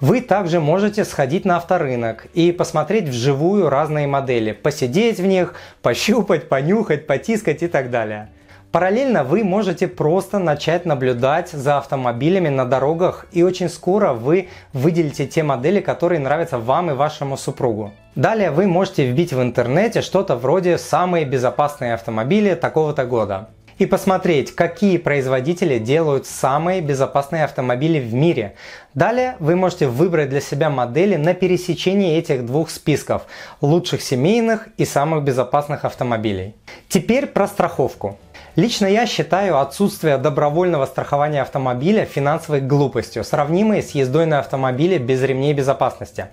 Вы 0.00 0.22
также 0.22 0.60
можете 0.60 1.04
сходить 1.04 1.44
на 1.44 1.58
авторынок 1.58 2.24
и 2.32 2.52
посмотреть 2.52 3.10
вживую 3.10 3.68
разные 3.68 4.06
модели, 4.06 4.52
посидеть 4.52 5.20
в 5.20 5.26
них, 5.26 5.56
пощупать, 5.82 6.48
понюхать, 6.48 7.06
потискать 7.06 7.62
и 7.62 7.68
так 7.68 7.90
далее. 7.90 8.30
Параллельно 8.74 9.22
вы 9.22 9.44
можете 9.44 9.86
просто 9.86 10.40
начать 10.40 10.84
наблюдать 10.84 11.50
за 11.50 11.78
автомобилями 11.78 12.48
на 12.48 12.64
дорогах 12.64 13.24
и 13.30 13.44
очень 13.44 13.68
скоро 13.68 14.14
вы 14.14 14.48
выделите 14.72 15.28
те 15.28 15.44
модели, 15.44 15.78
которые 15.78 16.18
нравятся 16.18 16.58
вам 16.58 16.90
и 16.90 16.94
вашему 16.94 17.36
супругу. 17.36 17.92
Далее 18.16 18.50
вы 18.50 18.66
можете 18.66 19.06
вбить 19.06 19.32
в 19.32 19.40
интернете 19.40 20.02
что-то 20.02 20.34
вроде 20.34 20.76
«самые 20.76 21.24
безопасные 21.24 21.94
автомобили 21.94 22.54
такого-то 22.54 23.04
года» 23.04 23.48
и 23.78 23.86
посмотреть, 23.86 24.52
какие 24.56 24.98
производители 24.98 25.78
делают 25.78 26.26
самые 26.26 26.80
безопасные 26.80 27.44
автомобили 27.44 28.00
в 28.00 28.12
мире. 28.12 28.56
Далее 28.92 29.36
вы 29.38 29.54
можете 29.54 29.86
выбрать 29.86 30.30
для 30.30 30.40
себя 30.40 30.68
модели 30.68 31.14
на 31.14 31.34
пересечении 31.34 32.16
этих 32.16 32.44
двух 32.44 32.70
списков– 32.70 33.26
лучших 33.60 34.02
семейных 34.02 34.66
и 34.78 34.84
самых 34.84 35.22
безопасных 35.22 35.84
автомобилей. 35.84 36.56
Теперь 36.88 37.26
про 37.26 37.46
страховку. 37.46 38.18
Лично 38.56 38.86
я 38.86 39.06
считаю 39.06 39.58
отсутствие 39.58 40.16
добровольного 40.16 40.86
страхования 40.86 41.42
автомобиля 41.42 42.04
финансовой 42.04 42.60
глупостью, 42.60 43.24
сравнимой 43.24 43.82
с 43.82 43.90
ездой 43.90 44.26
на 44.26 44.38
автомобиле 44.38 44.98
без 44.98 45.22
ремней 45.22 45.52
безопасности. 45.52 46.26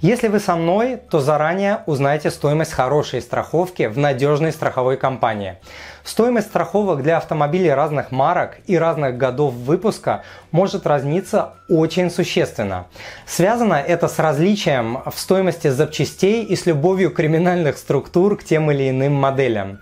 Если 0.00 0.26
вы 0.26 0.40
со 0.40 0.56
мной, 0.56 0.96
то 0.96 1.20
заранее 1.20 1.80
узнаете 1.86 2.32
стоимость 2.32 2.72
хорошей 2.72 3.20
страховки 3.22 3.86
в 3.86 3.96
надежной 3.96 4.50
страховой 4.50 4.96
компании. 4.96 5.58
Стоимость 6.02 6.48
страховок 6.48 7.02
для 7.02 7.18
автомобилей 7.18 7.70
разных 7.70 8.10
марок 8.10 8.58
и 8.66 8.76
разных 8.76 9.16
годов 9.16 9.52
выпуска 9.54 10.24
может 10.50 10.86
разниться 10.86 11.54
очень 11.68 12.10
существенно. 12.10 12.86
Связано 13.26 13.74
это 13.74 14.08
с 14.08 14.18
различием 14.18 15.02
в 15.04 15.18
стоимости 15.18 15.68
запчастей 15.68 16.42
и 16.44 16.56
с 16.56 16.66
любовью 16.66 17.10
криминальных 17.10 17.76
структур 17.76 18.36
к 18.36 18.42
тем 18.42 18.70
или 18.70 18.88
иным 18.90 19.12
моделям. 19.12 19.80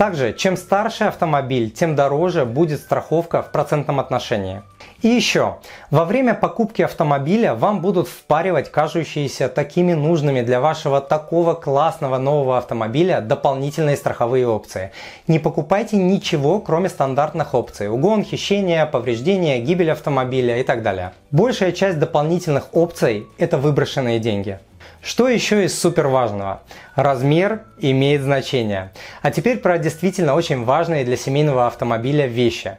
Также, 0.00 0.32
чем 0.32 0.56
старше 0.56 1.04
автомобиль, 1.04 1.70
тем 1.70 1.94
дороже 1.94 2.46
будет 2.46 2.80
страховка 2.80 3.42
в 3.42 3.52
процентном 3.52 4.00
отношении. 4.00 4.62
И 5.02 5.08
еще, 5.08 5.58
во 5.90 6.06
время 6.06 6.32
покупки 6.32 6.80
автомобиля 6.80 7.54
вам 7.54 7.82
будут 7.82 8.08
впаривать 8.08 8.72
кажущиеся 8.72 9.50
такими 9.50 9.92
нужными 9.92 10.40
для 10.40 10.58
вашего 10.62 11.02
такого 11.02 11.52
классного 11.52 12.16
нового 12.16 12.56
автомобиля 12.56 13.20
дополнительные 13.20 13.98
страховые 13.98 14.48
опции. 14.48 14.90
Не 15.26 15.38
покупайте 15.38 15.98
ничего, 15.98 16.60
кроме 16.60 16.88
стандартных 16.88 17.52
опций. 17.52 17.90
Угон, 17.90 18.24
хищение, 18.24 18.86
повреждение, 18.86 19.60
гибель 19.60 19.90
автомобиля 19.90 20.56
и 20.60 20.62
так 20.62 20.82
далее. 20.82 21.12
Большая 21.30 21.72
часть 21.72 21.98
дополнительных 21.98 22.68
опций– 22.72 23.26
это 23.36 23.58
выброшенные 23.58 24.18
деньги. 24.18 24.60
Что 25.02 25.28
еще 25.28 25.64
из 25.64 25.78
супер 25.80 26.08
важного? 26.08 26.62
Размер 26.94 27.64
имеет 27.78 28.20
значение. 28.20 28.92
А 29.22 29.30
теперь 29.30 29.56
про 29.56 29.78
действительно 29.78 30.34
очень 30.34 30.64
важные 30.64 31.04
для 31.06 31.16
семейного 31.16 31.66
автомобиля 31.66 32.26
вещи. 32.26 32.76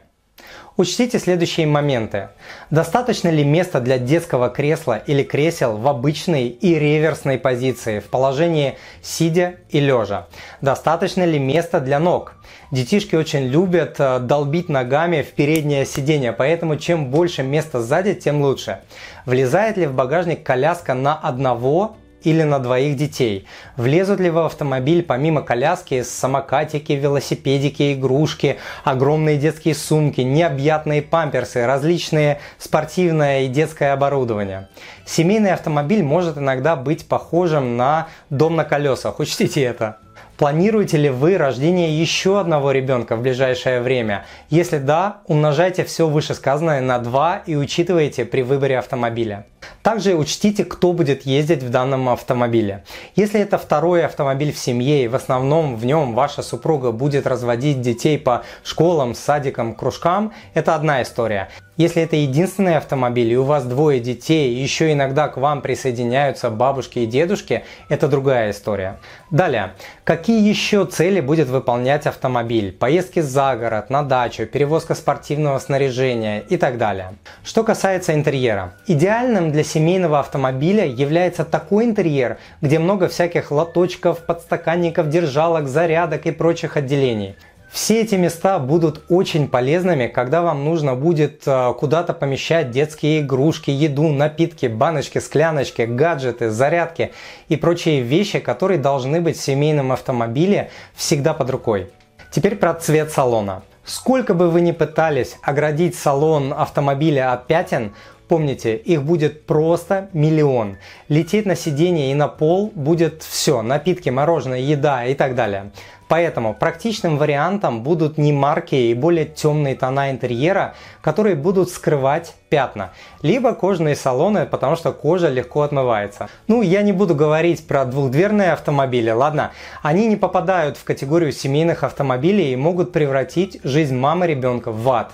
Учтите 0.76 1.18
следующие 1.18 1.66
моменты. 1.66 2.28
Достаточно 2.70 3.28
ли 3.28 3.44
места 3.44 3.80
для 3.80 3.98
детского 3.98 4.48
кресла 4.48 4.96
или 4.96 5.22
кресел 5.22 5.76
в 5.76 5.86
обычной 5.86 6.46
и 6.48 6.78
реверсной 6.78 7.38
позиции, 7.38 7.98
в 7.98 8.04
положении 8.04 8.78
сидя 9.02 9.56
и 9.68 9.80
лежа? 9.80 10.28
Достаточно 10.62 11.24
ли 11.24 11.38
места 11.38 11.78
для 11.80 11.98
ног? 11.98 12.36
Детишки 12.70 13.16
очень 13.16 13.48
любят 13.48 13.96
э, 13.98 14.18
долбить 14.20 14.70
ногами 14.70 15.20
в 15.20 15.32
переднее 15.32 15.84
сиденье, 15.84 16.32
поэтому 16.32 16.76
чем 16.76 17.10
больше 17.10 17.42
места 17.42 17.82
сзади, 17.82 18.14
тем 18.14 18.40
лучше. 18.40 18.78
Влезает 19.26 19.76
ли 19.76 19.86
в 19.86 19.92
багажник 19.92 20.42
коляска 20.42 20.94
на 20.94 21.14
одного 21.14 21.96
или 22.24 22.42
на 22.42 22.58
двоих 22.58 22.96
детей? 22.96 23.46
Влезут 23.76 24.20
ли 24.20 24.30
в 24.30 24.38
автомобиль 24.38 25.02
помимо 25.02 25.42
коляски 25.42 26.02
самокатики, 26.02 26.92
велосипедики, 26.92 27.94
игрушки, 27.94 28.58
огромные 28.84 29.38
детские 29.38 29.74
сумки, 29.74 30.20
необъятные 30.20 31.02
памперсы, 31.02 31.64
различные 31.64 32.40
спортивное 32.58 33.42
и 33.42 33.48
детское 33.48 33.92
оборудование? 33.92 34.68
Семейный 35.04 35.52
автомобиль 35.52 36.02
может 36.02 36.38
иногда 36.38 36.76
быть 36.76 37.06
похожим 37.06 37.76
на 37.76 38.08
дом 38.30 38.56
на 38.56 38.64
колесах, 38.64 39.18
учтите 39.20 39.62
это. 39.62 39.98
Планируете 40.42 40.96
ли 40.96 41.08
вы 41.08 41.38
рождение 41.38 41.96
еще 41.96 42.40
одного 42.40 42.72
ребенка 42.72 43.14
в 43.14 43.22
ближайшее 43.22 43.80
время? 43.80 44.26
Если 44.50 44.78
да, 44.78 45.18
умножайте 45.28 45.84
все 45.84 46.08
вышесказанное 46.08 46.80
на 46.80 46.98
2 46.98 47.44
и 47.46 47.54
учитывайте 47.54 48.24
при 48.24 48.42
выборе 48.42 48.76
автомобиля. 48.80 49.46
Также 49.84 50.16
учтите, 50.16 50.64
кто 50.64 50.92
будет 50.92 51.26
ездить 51.26 51.62
в 51.62 51.70
данном 51.70 52.08
автомобиле. 52.08 52.82
Если 53.14 53.38
это 53.38 53.56
второй 53.56 54.04
автомобиль 54.04 54.52
в 54.52 54.58
семье 54.58 55.04
и 55.04 55.08
в 55.08 55.14
основном 55.14 55.76
в 55.76 55.84
нем 55.84 56.12
ваша 56.12 56.42
супруга 56.42 56.90
будет 56.90 57.28
разводить 57.28 57.80
детей 57.80 58.18
по 58.18 58.42
школам, 58.64 59.14
садикам, 59.14 59.76
кружкам, 59.76 60.32
это 60.54 60.74
одна 60.74 61.02
история. 61.02 61.50
Если 61.78 62.02
это 62.02 62.16
единственный 62.16 62.76
автомобиль 62.76 63.32
и 63.32 63.36
у 63.36 63.44
вас 63.44 63.64
двое 63.64 63.98
детей, 63.98 64.54
и 64.54 64.62
еще 64.62 64.92
иногда 64.92 65.28
к 65.28 65.38
вам 65.38 65.62
присоединяются 65.62 66.50
бабушки 66.50 66.98
и 66.98 67.06
дедушки, 67.06 67.64
это 67.88 68.08
другая 68.08 68.50
история. 68.50 68.98
Далее, 69.30 69.72
какие 70.04 70.46
еще 70.46 70.84
цели 70.84 71.20
будет 71.20 71.48
выполнять 71.48 72.06
автомобиль? 72.06 72.72
Поездки 72.72 73.20
за 73.20 73.56
город, 73.56 73.88
на 73.88 74.02
дачу, 74.02 74.44
перевозка 74.44 74.94
спортивного 74.94 75.58
снаряжения 75.60 76.40
и 76.40 76.58
так 76.58 76.76
далее. 76.76 77.14
Что 77.42 77.64
касается 77.64 78.12
интерьера. 78.12 78.74
Идеальным 78.86 79.50
для 79.50 79.64
семейного 79.64 80.20
автомобиля 80.20 80.84
является 80.84 81.46
такой 81.46 81.86
интерьер, 81.86 82.36
где 82.60 82.78
много 82.78 83.08
всяких 83.08 83.50
лоточков, 83.50 84.26
подстаканников, 84.26 85.08
держалок, 85.08 85.68
зарядок 85.68 86.26
и 86.26 86.32
прочих 86.32 86.76
отделений. 86.76 87.34
Все 87.72 88.02
эти 88.02 88.16
места 88.16 88.58
будут 88.58 89.02
очень 89.08 89.48
полезными, 89.48 90.06
когда 90.06 90.42
вам 90.42 90.62
нужно 90.62 90.94
будет 90.94 91.44
э, 91.46 91.72
куда-то 91.72 92.12
помещать 92.12 92.70
детские 92.70 93.22
игрушки, 93.22 93.70
еду, 93.70 94.10
напитки, 94.10 94.66
баночки, 94.66 95.18
скляночки, 95.20 95.82
гаджеты, 95.82 96.50
зарядки 96.50 97.12
и 97.48 97.56
прочие 97.56 98.02
вещи, 98.02 98.40
которые 98.40 98.78
должны 98.78 99.22
быть 99.22 99.38
в 99.38 99.42
семейном 99.42 99.90
автомобиле 99.90 100.70
всегда 100.94 101.32
под 101.32 101.48
рукой. 101.48 101.90
Теперь 102.30 102.56
про 102.56 102.74
цвет 102.74 103.10
салона. 103.10 103.62
Сколько 103.86 104.34
бы 104.34 104.50
вы 104.50 104.60
ни 104.60 104.72
пытались 104.72 105.38
оградить 105.42 105.96
салон 105.96 106.52
автомобиля 106.52 107.32
от 107.32 107.46
пятен, 107.46 107.94
Помните, 108.32 108.76
их 108.76 109.02
будет 109.02 109.44
просто 109.44 110.08
миллион. 110.14 110.78
Лететь 111.08 111.44
на 111.44 111.54
сиденье 111.54 112.10
и 112.10 112.14
на 112.14 112.28
пол 112.28 112.72
будет 112.74 113.22
все, 113.22 113.60
напитки, 113.60 114.08
мороженое, 114.08 114.60
еда 114.60 115.04
и 115.04 115.12
так 115.12 115.34
далее. 115.34 115.70
Поэтому 116.12 116.52
практичным 116.52 117.16
вариантом 117.16 117.82
будут 117.82 118.18
не 118.18 118.34
марки 118.34 118.74
и 118.74 118.92
более 118.92 119.24
темные 119.24 119.74
тона 119.74 120.10
интерьера, 120.10 120.74
которые 121.00 121.36
будут 121.36 121.70
скрывать 121.70 122.34
пятна, 122.50 122.90
либо 123.22 123.54
кожаные 123.54 123.96
салоны, 123.96 124.44
потому 124.44 124.76
что 124.76 124.92
кожа 124.92 125.30
легко 125.30 125.62
отмывается. 125.62 126.28
Ну, 126.48 126.60
я 126.60 126.82
не 126.82 126.92
буду 126.92 127.14
говорить 127.14 127.66
про 127.66 127.86
двухдверные 127.86 128.52
автомобили, 128.52 129.08
ладно, 129.08 129.52
они 129.80 130.06
не 130.06 130.16
попадают 130.16 130.76
в 130.76 130.84
категорию 130.84 131.32
семейных 131.32 131.82
автомобилей 131.82 132.52
и 132.52 132.56
могут 132.56 132.92
превратить 132.92 133.60
жизнь 133.64 133.96
мамы 133.96 134.26
ребенка 134.26 134.70
в 134.70 134.86
ад. 134.90 135.12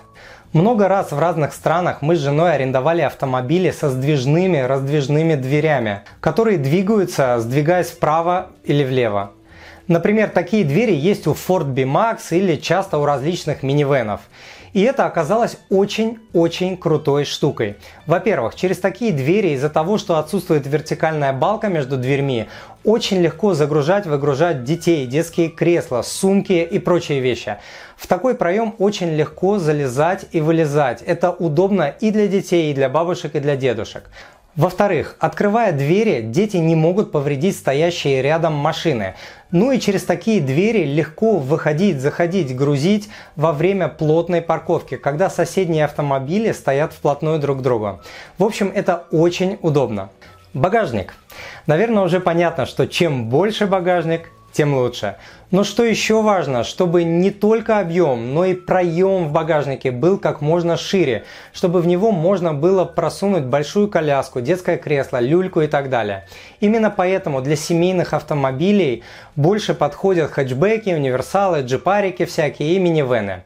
Много 0.52 0.88
раз 0.88 1.12
в 1.12 1.18
разных 1.20 1.52
странах 1.52 2.02
мы 2.02 2.16
с 2.16 2.18
женой 2.18 2.54
арендовали 2.54 3.02
автомобили 3.02 3.70
со 3.70 3.88
сдвижными, 3.88 4.56
раздвижными 4.56 5.36
дверями, 5.36 6.00
которые 6.18 6.58
двигаются, 6.58 7.38
сдвигаясь 7.38 7.90
вправо 7.90 8.48
или 8.64 8.82
влево. 8.82 9.30
Например, 9.88 10.28
такие 10.28 10.64
двери 10.64 10.94
есть 10.94 11.26
у 11.26 11.32
Ford 11.32 11.64
B-Max 11.64 12.18
или 12.30 12.56
часто 12.56 12.98
у 12.98 13.06
различных 13.06 13.62
минивенов. 13.62 14.20
И 14.74 14.82
это 14.82 15.06
оказалось 15.06 15.56
очень-очень 15.70 16.76
крутой 16.76 17.24
штукой. 17.24 17.76
Во-первых, 18.06 18.54
через 18.54 18.78
такие 18.78 19.12
двери 19.12 19.54
из-за 19.54 19.70
того, 19.70 19.96
что 19.96 20.18
отсутствует 20.18 20.66
вертикальная 20.66 21.32
балка 21.32 21.68
между 21.68 21.96
дверьми, 21.96 22.48
очень 22.84 23.22
легко 23.22 23.54
загружать-выгружать 23.54 24.64
детей, 24.64 25.06
детские 25.06 25.48
кресла, 25.48 26.02
сумки 26.02 26.52
и 26.52 26.78
прочие 26.78 27.20
вещи. 27.20 27.56
В 27.96 28.06
такой 28.06 28.34
проем 28.34 28.74
очень 28.78 29.14
легко 29.14 29.58
залезать 29.58 30.26
и 30.32 30.42
вылезать. 30.42 31.00
Это 31.00 31.30
удобно 31.30 31.94
и 32.00 32.10
для 32.10 32.28
детей, 32.28 32.70
и 32.70 32.74
для 32.74 32.90
бабушек, 32.90 33.36
и 33.36 33.40
для 33.40 33.56
дедушек. 33.56 34.04
Во-вторых, 34.56 35.16
открывая 35.20 35.72
двери, 35.72 36.20
дети 36.20 36.56
не 36.56 36.74
могут 36.74 37.12
повредить 37.12 37.56
стоящие 37.56 38.22
рядом 38.22 38.54
машины. 38.54 39.14
Ну 39.52 39.70
и 39.70 39.78
через 39.78 40.02
такие 40.02 40.40
двери 40.40 40.84
легко 40.84 41.36
выходить, 41.36 42.00
заходить, 42.00 42.56
грузить 42.56 43.08
во 43.36 43.52
время 43.52 43.88
плотной 43.88 44.42
парковки, 44.42 44.96
когда 44.96 45.30
соседние 45.30 45.84
автомобили 45.84 46.50
стоят 46.52 46.92
вплотную 46.92 47.38
друг 47.38 47.58
к 47.58 47.62
другу. 47.62 48.00
В 48.36 48.44
общем, 48.44 48.72
это 48.74 49.04
очень 49.12 49.58
удобно. 49.62 50.10
Багажник. 50.54 51.14
Наверное, 51.66 52.02
уже 52.02 52.18
понятно, 52.18 52.66
что 52.66 52.86
чем 52.86 53.28
больше 53.28 53.66
багажник, 53.66 54.30
тем 54.52 54.74
лучше. 54.74 55.16
Но 55.50 55.64
что 55.64 55.82
еще 55.82 56.20
важно, 56.20 56.62
чтобы 56.62 57.04
не 57.04 57.30
только 57.30 57.78
объем, 57.78 58.34
но 58.34 58.44
и 58.44 58.54
проем 58.54 59.28
в 59.28 59.32
багажнике 59.32 59.90
был 59.90 60.18
как 60.18 60.42
можно 60.42 60.76
шире, 60.76 61.24
чтобы 61.54 61.80
в 61.80 61.86
него 61.86 62.12
можно 62.12 62.52
было 62.52 62.84
просунуть 62.84 63.44
большую 63.44 63.88
коляску, 63.88 64.42
детское 64.42 64.76
кресло, 64.76 65.20
люльку 65.20 65.62
и 65.62 65.66
так 65.66 65.88
далее. 65.88 66.26
Именно 66.60 66.90
поэтому 66.90 67.40
для 67.40 67.56
семейных 67.56 68.12
автомобилей 68.12 69.04
больше 69.36 69.72
подходят 69.74 70.30
хэтчбеки, 70.30 70.90
универсалы, 70.90 71.62
джипарики 71.62 72.26
всякие 72.26 72.74
и 72.74 72.78
минивены. 72.78 73.44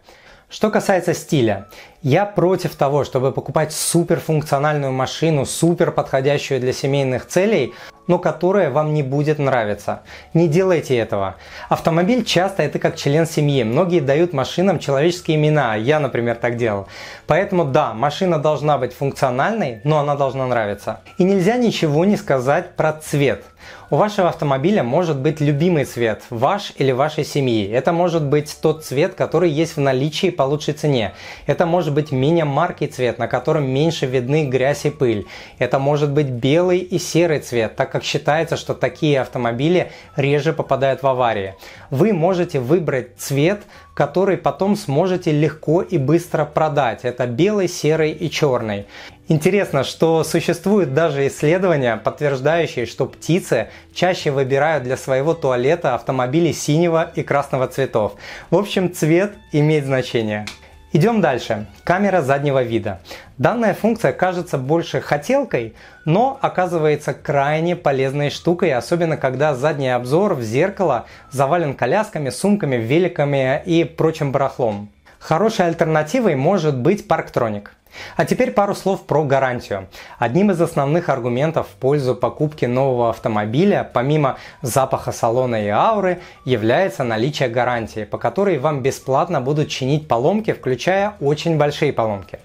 Что 0.53 0.71
касается 0.71 1.15
стиля, 1.15 1.69
я 2.03 2.27
против 2.27 2.75
того, 2.75 3.05
чтобы 3.05 3.33
покупать 3.33 3.73
суперфункциональную 3.73 4.93
машину, 4.93 5.47
супер 5.47 5.93
подходящую 5.93 6.61
для 6.61 6.75
семейных 6.75 7.27
целей, 7.27 7.73
но 8.13 8.19
которая 8.19 8.69
вам 8.69 8.93
не 8.93 9.03
будет 9.03 9.39
нравиться. 9.39 10.03
Не 10.35 10.47
делайте 10.47 10.95
этого. 10.95 11.37
Автомобиль 11.71 12.27
часто 12.27 12.63
это 12.63 12.79
как 12.79 12.95
член 12.95 13.27
семьи. 13.27 13.63
Многие 13.65 14.01
дают 14.01 14.35
машинам 14.35 14.79
человеческие 14.79 15.39
имена. 15.39 15.77
Я, 15.77 15.99
например, 15.99 16.37
так 16.37 16.59
делал. 16.59 16.89
Поэтому 17.27 17.65
да, 17.65 17.95
машина 17.95 18.39
должна 18.39 18.77
быть 18.77 18.93
функциональной, 18.93 19.81
но 19.85 19.99
она 19.99 20.15
должна 20.15 20.47
нравиться. 20.47 21.01
И 21.17 21.25
нельзя 21.25 21.57
ничего 21.57 22.05
не 22.05 22.19
сказать 22.19 22.77
про 22.77 22.93
цвет. 22.93 23.45
У 23.91 23.97
вашего 23.97 24.31
автомобиля 24.31 24.83
может 24.83 25.19
быть 25.19 25.41
любимый 25.41 25.85
цвет, 25.85 26.23
ваш 26.31 26.73
или 26.77 26.93
вашей 26.93 27.25
семьи. 27.25 27.71
Это 27.71 27.93
может 27.93 28.25
быть 28.25 28.57
тот 28.63 28.85
цвет, 28.85 29.15
который 29.15 29.51
есть 29.51 29.77
в 29.77 29.81
наличии 29.81 30.31
по 30.31 30.45
лучшей 30.45 30.73
цене. 30.73 31.13
Это 31.47 31.67
может 31.67 31.93
быть 31.93 32.11
мини-марки 32.11 32.87
цвет, 32.87 33.19
на 33.19 33.29
котором 33.29 33.69
меньше 33.69 34.07
видны 34.07 34.47
грязь 34.47 34.87
и 34.87 34.91
пыль. 34.91 35.27
Это 35.59 35.79
может 35.79 36.11
быть 36.11 36.29
белый 36.29 36.79
и 36.79 36.99
серый 36.99 37.41
цвет, 37.41 37.77
так 37.77 37.93
как 37.93 38.02
считается, 38.05 38.57
что 38.57 38.75
такие 38.75 39.21
автомобили 39.21 39.93
реже 40.17 40.53
попадают 40.53 41.03
в 41.03 41.07
аварии. 41.07 41.55
Вы 41.91 42.13
можете 42.13 42.61
выбрать 42.61 43.19
цвет, 43.19 43.63
который 43.95 44.37
потом 44.37 44.77
сможете 44.77 45.33
легко 45.33 45.83
и 45.83 45.99
быстро 45.99 46.45
продать. 46.45 47.01
Это 47.05 47.27
белый, 47.27 47.69
серый 47.69 48.13
и 48.13 48.31
черный. 48.31 48.87
Интересно, 49.29 49.85
что 49.85 50.25
существуют 50.25 50.95
даже 50.95 51.27
исследования, 51.27 51.97
подтверждающие, 51.97 52.87
что 52.87 53.07
птицы 53.07 53.69
чаще 53.95 54.31
выбирают 54.31 54.85
для 54.85 54.97
своего 54.97 55.35
туалета 55.35 55.95
автомобили 55.95 56.53
синего 56.53 57.11
и 57.15 57.23
красного 57.23 57.69
цветов. 57.69 58.15
В 58.51 58.57
общем, 58.57 58.93
цвет 58.93 59.35
имеет 59.53 59.87
значение. 59.87 60.47
Идем 60.95 61.23
дальше. 61.23 61.65
Камера 61.85 62.21
заднего 62.21 62.63
вида. 62.63 63.01
Данная 63.39 63.73
функция 63.73 64.13
кажется 64.13 64.59
больше 64.59 65.01
хотелкой, 65.01 65.75
но 66.05 66.39
оказывается 66.43 67.15
крайне 67.15 67.77
полезной 67.77 68.29
штукой, 68.29 68.75
особенно 68.75 69.17
когда 69.17 69.55
задний 69.55 69.89
обзор 69.89 70.35
в 70.35 70.43
зеркало 70.43 71.07
завален 71.31 71.73
колясками, 71.73 72.29
сумками, 72.29 72.77
великами 72.77 73.63
и 73.65 73.85
прочим 73.85 74.33
барахлом. 74.33 74.91
Хорошей 75.19 75.67
альтернативой 75.67 76.35
может 76.35 76.77
быть 76.77 77.09
парктроник. 77.09 77.73
А 78.17 78.25
теперь 78.25 78.53
пару 78.53 78.75
слов 78.75 79.07
про 79.07 79.25
гарантию. 79.25 79.89
Одним 80.19 80.51
из 80.51 80.61
основных 80.61 81.09
аргументов 81.09 81.69
в 81.69 81.75
пользу 81.81 82.15
покупки 82.15 82.65
нового 82.65 83.11
автомобиля, 83.11 83.89
помимо 83.93 84.37
запаха 84.63 85.13
салона 85.13 85.65
и 85.65 85.69
ауры, 85.69 86.21
является 86.45 87.05
наличие 87.05 87.49
гарантии, 87.49 88.05
по 88.05 88.19
которой 88.19 88.59
вам 88.59 88.83
бесплатно 88.83 89.41
будут 89.41 89.69
чинить 89.69 90.09
поломки, 90.09 90.53
включая 90.53 91.15
очень 91.21 91.59
большие 91.59 91.93
поломки. 91.93 92.39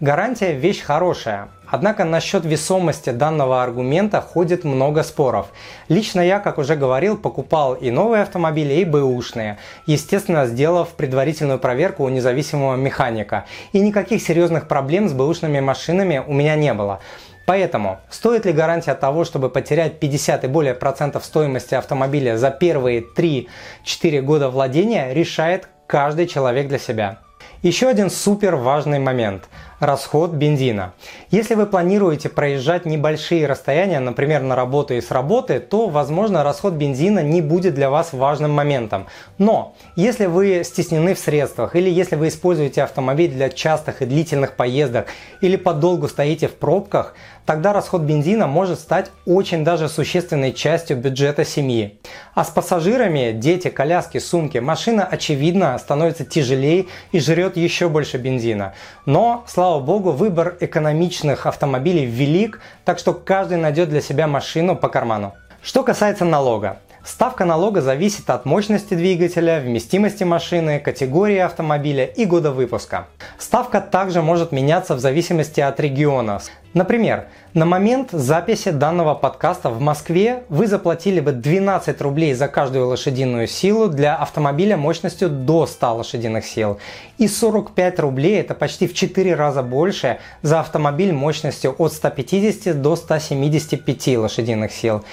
Гарантия 0.00 0.52
вещь 0.52 0.82
хорошая, 0.82 1.48
Однако 1.70 2.04
насчет 2.04 2.44
весомости 2.44 3.10
данного 3.10 3.62
аргумента 3.62 4.20
ходит 4.20 4.64
много 4.64 5.04
споров. 5.04 5.46
Лично 5.88 6.20
я, 6.20 6.40
как 6.40 6.58
уже 6.58 6.74
говорил, 6.74 7.16
покупал 7.16 7.74
и 7.74 7.90
новые 7.90 8.22
автомобили, 8.22 8.74
и 8.74 8.84
бэушные, 8.84 9.58
естественно, 9.86 10.46
сделав 10.46 10.88
предварительную 10.88 11.60
проверку 11.60 12.04
у 12.04 12.08
независимого 12.08 12.74
механика. 12.74 13.44
И 13.72 13.78
никаких 13.78 14.20
серьезных 14.20 14.66
проблем 14.66 14.89
с 15.08 15.12
бэушными 15.12 15.60
машинами 15.60 16.22
у 16.26 16.32
меня 16.32 16.56
не 16.56 16.74
было. 16.74 17.00
Поэтому, 17.46 17.98
стоит 18.10 18.44
ли 18.46 18.52
гарантия 18.52 18.94
того, 18.94 19.24
чтобы 19.24 19.48
потерять 19.48 19.98
50 19.98 20.44
и 20.44 20.46
более 20.46 20.74
процентов 20.74 21.24
стоимости 21.24 21.74
автомобиля 21.74 22.36
за 22.36 22.50
первые 22.50 23.04
3-4 23.16 24.20
года 24.20 24.50
владения, 24.50 25.12
решает 25.12 25.68
каждый 25.86 26.26
человек 26.26 26.68
для 26.68 26.78
себя. 26.78 27.18
Еще 27.62 27.88
один 27.88 28.10
супер 28.10 28.56
важный 28.56 28.98
момент– 28.98 29.48
расход 29.80 30.32
бензина. 30.32 30.92
Если 31.30 31.54
вы 31.54 31.66
планируете 31.66 32.28
проезжать 32.28 32.84
небольшие 32.84 33.46
расстояния, 33.46 33.98
например, 33.98 34.42
на 34.42 34.54
работу 34.54 34.94
и 34.94 35.00
с 35.00 35.10
работы, 35.10 35.58
то, 35.58 35.88
возможно, 35.88 36.44
расход 36.44 36.74
бензина 36.74 37.20
не 37.20 37.40
будет 37.40 37.74
для 37.74 37.90
вас 37.90 38.12
важным 38.12 38.52
моментом. 38.52 39.06
Но 39.38 39.74
если 39.96 40.26
вы 40.26 40.62
стеснены 40.64 41.14
в 41.14 41.18
средствах, 41.18 41.74
или 41.74 41.90
если 41.90 42.16
вы 42.16 42.28
используете 42.28 42.82
автомобиль 42.82 43.30
для 43.30 43.48
частых 43.48 44.02
и 44.02 44.06
длительных 44.06 44.54
поездок, 44.54 45.06
или 45.40 45.56
подолгу 45.56 46.08
стоите 46.08 46.46
в 46.46 46.54
пробках, 46.54 47.14
тогда 47.46 47.72
расход 47.72 48.02
бензина 48.02 48.46
может 48.46 48.78
стать 48.78 49.10
очень 49.26 49.64
даже 49.64 49.88
существенной 49.88 50.52
частью 50.52 50.98
бюджета 50.98 51.44
семьи. 51.44 51.98
А 52.34 52.44
с 52.44 52.50
пассажирами, 52.50 53.32
дети, 53.32 53.68
коляски, 53.68 54.18
сумки, 54.18 54.58
машина 54.58 55.04
очевидно 55.04 55.76
становится 55.78 56.24
тяжелее 56.24 56.86
и 57.12 57.18
жрет 57.18 57.56
еще 57.56 57.88
больше 57.88 58.18
бензина. 58.18 58.74
Но, 59.06 59.44
слава 59.48 59.69
богу, 59.78 60.10
выбор 60.10 60.56
экономичных 60.58 61.46
автомобилей 61.46 62.06
велик, 62.06 62.60
так 62.84 62.98
что 62.98 63.12
каждый 63.12 63.58
найдет 63.58 63.90
для 63.90 64.00
себя 64.00 64.26
машину 64.26 64.74
по 64.74 64.88
карману. 64.88 65.34
Что 65.62 65.84
касается 65.84 66.24
налога. 66.24 66.78
Ставка 67.02 67.46
налога 67.46 67.80
зависит 67.80 68.28
от 68.28 68.44
мощности 68.44 68.92
двигателя, 68.92 69.60
вместимости 69.60 70.22
машины, 70.22 70.78
категории 70.80 71.38
автомобиля 71.38 72.04
и 72.04 72.26
года 72.26 72.52
выпуска. 72.52 73.08
Ставка 73.38 73.80
также 73.80 74.20
может 74.20 74.52
меняться 74.52 74.94
в 74.94 75.00
зависимости 75.00 75.60
от 75.60 75.80
региона. 75.80 76.40
Например, 76.72 77.26
на 77.52 77.64
момент 77.64 78.10
записи 78.12 78.70
данного 78.70 79.14
подкаста 79.14 79.70
в 79.70 79.80
Москве 79.80 80.44
вы 80.48 80.68
заплатили 80.68 81.18
бы 81.18 81.32
12 81.32 82.00
рублей 82.00 82.32
за 82.34 82.46
каждую 82.46 82.86
лошадиную 82.86 83.48
силу 83.48 83.88
для 83.88 84.14
автомобиля 84.14 84.76
мощностью 84.76 85.30
до 85.30 85.66
100 85.66 85.94
лошадиных 85.96 86.44
сил 86.44 86.78
и 87.18 87.26
45 87.26 87.98
рублей, 88.00 88.40
это 88.40 88.54
почти 88.54 88.86
в 88.86 88.94
4 88.94 89.34
раза 89.34 89.62
больше, 89.62 90.18
за 90.42 90.60
автомобиль 90.60 91.12
мощностью 91.12 91.74
от 91.76 91.92
150 91.92 92.80
до 92.80 92.94
175 92.94 94.16
лошадиных 94.16 94.70
сил 94.70 95.04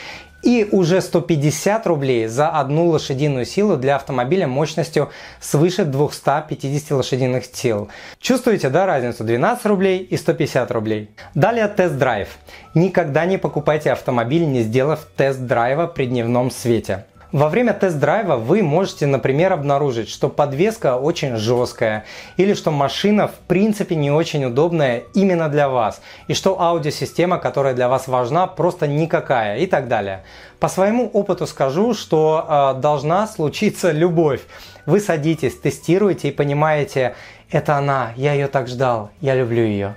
и 0.44 0.68
уже 0.72 1.02
150 1.02 1.88
рублей 1.88 2.28
за 2.28 2.50
одну 2.50 2.88
лошадиную 2.88 3.46
силу 3.46 3.76
для 3.78 3.96
автомобиля 3.96 4.48
мощностью 4.48 5.10
свыше 5.40 5.86
250 5.86 6.92
лошадиных 6.92 7.46
сил. 7.52 7.90
Чувствуете, 8.20 8.70
да, 8.70 8.86
разницу 8.86 9.24
12 9.24 9.66
рублей 9.66 10.00
и 10.00 10.18
150 10.18 10.72
рублей? 10.72 11.10
Далее 11.36 11.68
тест-драйв. 11.68 12.30
Никогда 12.74 13.26
не 13.26 13.38
покупайте 13.38 13.92
автомобиль, 13.92 14.46
не 14.46 14.62
сделав 14.62 15.08
тест-драйва 15.16 15.88
при 15.88 16.06
дневном 16.06 16.52
свете. 16.52 17.06
Во 17.34 17.50
время 17.50 17.74
тест-драйва 17.74 18.38
вы 18.38 18.64
можете, 18.64 19.06
например, 19.06 19.52
обнаружить, 19.52 20.10
что 20.10 20.30
подвеска 20.30 20.98
очень 20.98 21.36
жесткая 21.36 22.06
или 22.38 22.54
что 22.54 22.72
машина 22.72 23.28
в 23.28 23.36
принципе 23.48 23.98
не 23.98 24.10
очень 24.10 24.46
удобная 24.46 25.04
именно 25.14 25.50
для 25.50 25.68
вас 25.68 26.02
и 26.30 26.34
что 26.34 26.62
аудиосистема, 26.62 27.38
которая 27.38 27.74
для 27.74 27.90
вас 27.90 28.08
важна, 28.08 28.48
просто 28.48 28.88
никакая 28.88 29.58
и 29.58 29.66
так 29.66 29.90
далее. 29.90 30.24
По 30.62 30.70
своему 30.70 31.10
опыту 31.10 31.48
скажу, 31.48 31.94
что 31.94 32.46
э, 32.78 32.80
должна 32.80 33.28
случиться 33.28 33.92
любовь. 33.92 34.42
Вы 34.86 35.02
садитесь, 35.02 35.60
тестируете 35.60 36.30
и 36.30 36.32
понимаете, 36.32 37.14
это 37.52 37.76
она, 37.76 38.14
я 38.16 38.32
ее 38.32 38.48
так 38.48 38.70
ждал, 38.70 39.10
я 39.20 39.36
люблю 39.36 39.64
ее. 39.64 39.96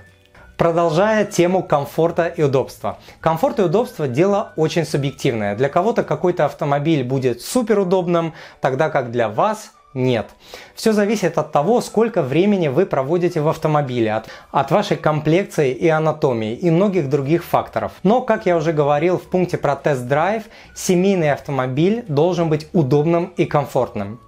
Продолжая 0.61 1.25
тему 1.25 1.63
комфорта 1.63 2.27
и 2.27 2.43
удобства. 2.43 2.99
Комфорт 3.19 3.57
и 3.57 3.63
удобство– 3.63 4.07
дело 4.07 4.53
очень 4.55 4.85
субъективное. 4.85 5.55
Для 5.55 5.69
кого-то 5.69 6.03
какой-то 6.03 6.45
автомобиль 6.45 7.03
будет 7.03 7.41
супер 7.41 7.79
удобным, 7.79 8.35
тогда 8.59 8.91
как 8.91 9.09
для 9.09 9.27
вас 9.27 9.71
нет. 9.95 10.29
Все 10.75 10.93
зависит 10.93 11.39
от 11.39 11.51
того, 11.51 11.81
сколько 11.81 12.21
времени 12.21 12.67
вы 12.67 12.85
проводите 12.85 13.41
в 13.41 13.47
автомобиле, 13.47 14.13
от, 14.13 14.27
от 14.51 14.69
вашей 14.69 14.97
комплекции 14.97 15.73
и 15.73 15.87
анатомии 15.87 16.53
и 16.53 16.69
многих 16.69 17.09
других 17.09 17.43
факторов. 17.43 17.93
Но, 18.03 18.21
как 18.21 18.45
я 18.45 18.55
уже 18.55 18.71
говорил 18.71 19.17
в 19.17 19.23
пункте 19.23 19.57
про 19.57 19.75
тест-драйв, 19.75 20.43
семейный 20.75 21.31
автомобиль 21.31 22.05
должен 22.07 22.49
быть 22.49 22.67
удобным 22.71 23.33
и 23.35 23.45
комфортным. 23.45 24.19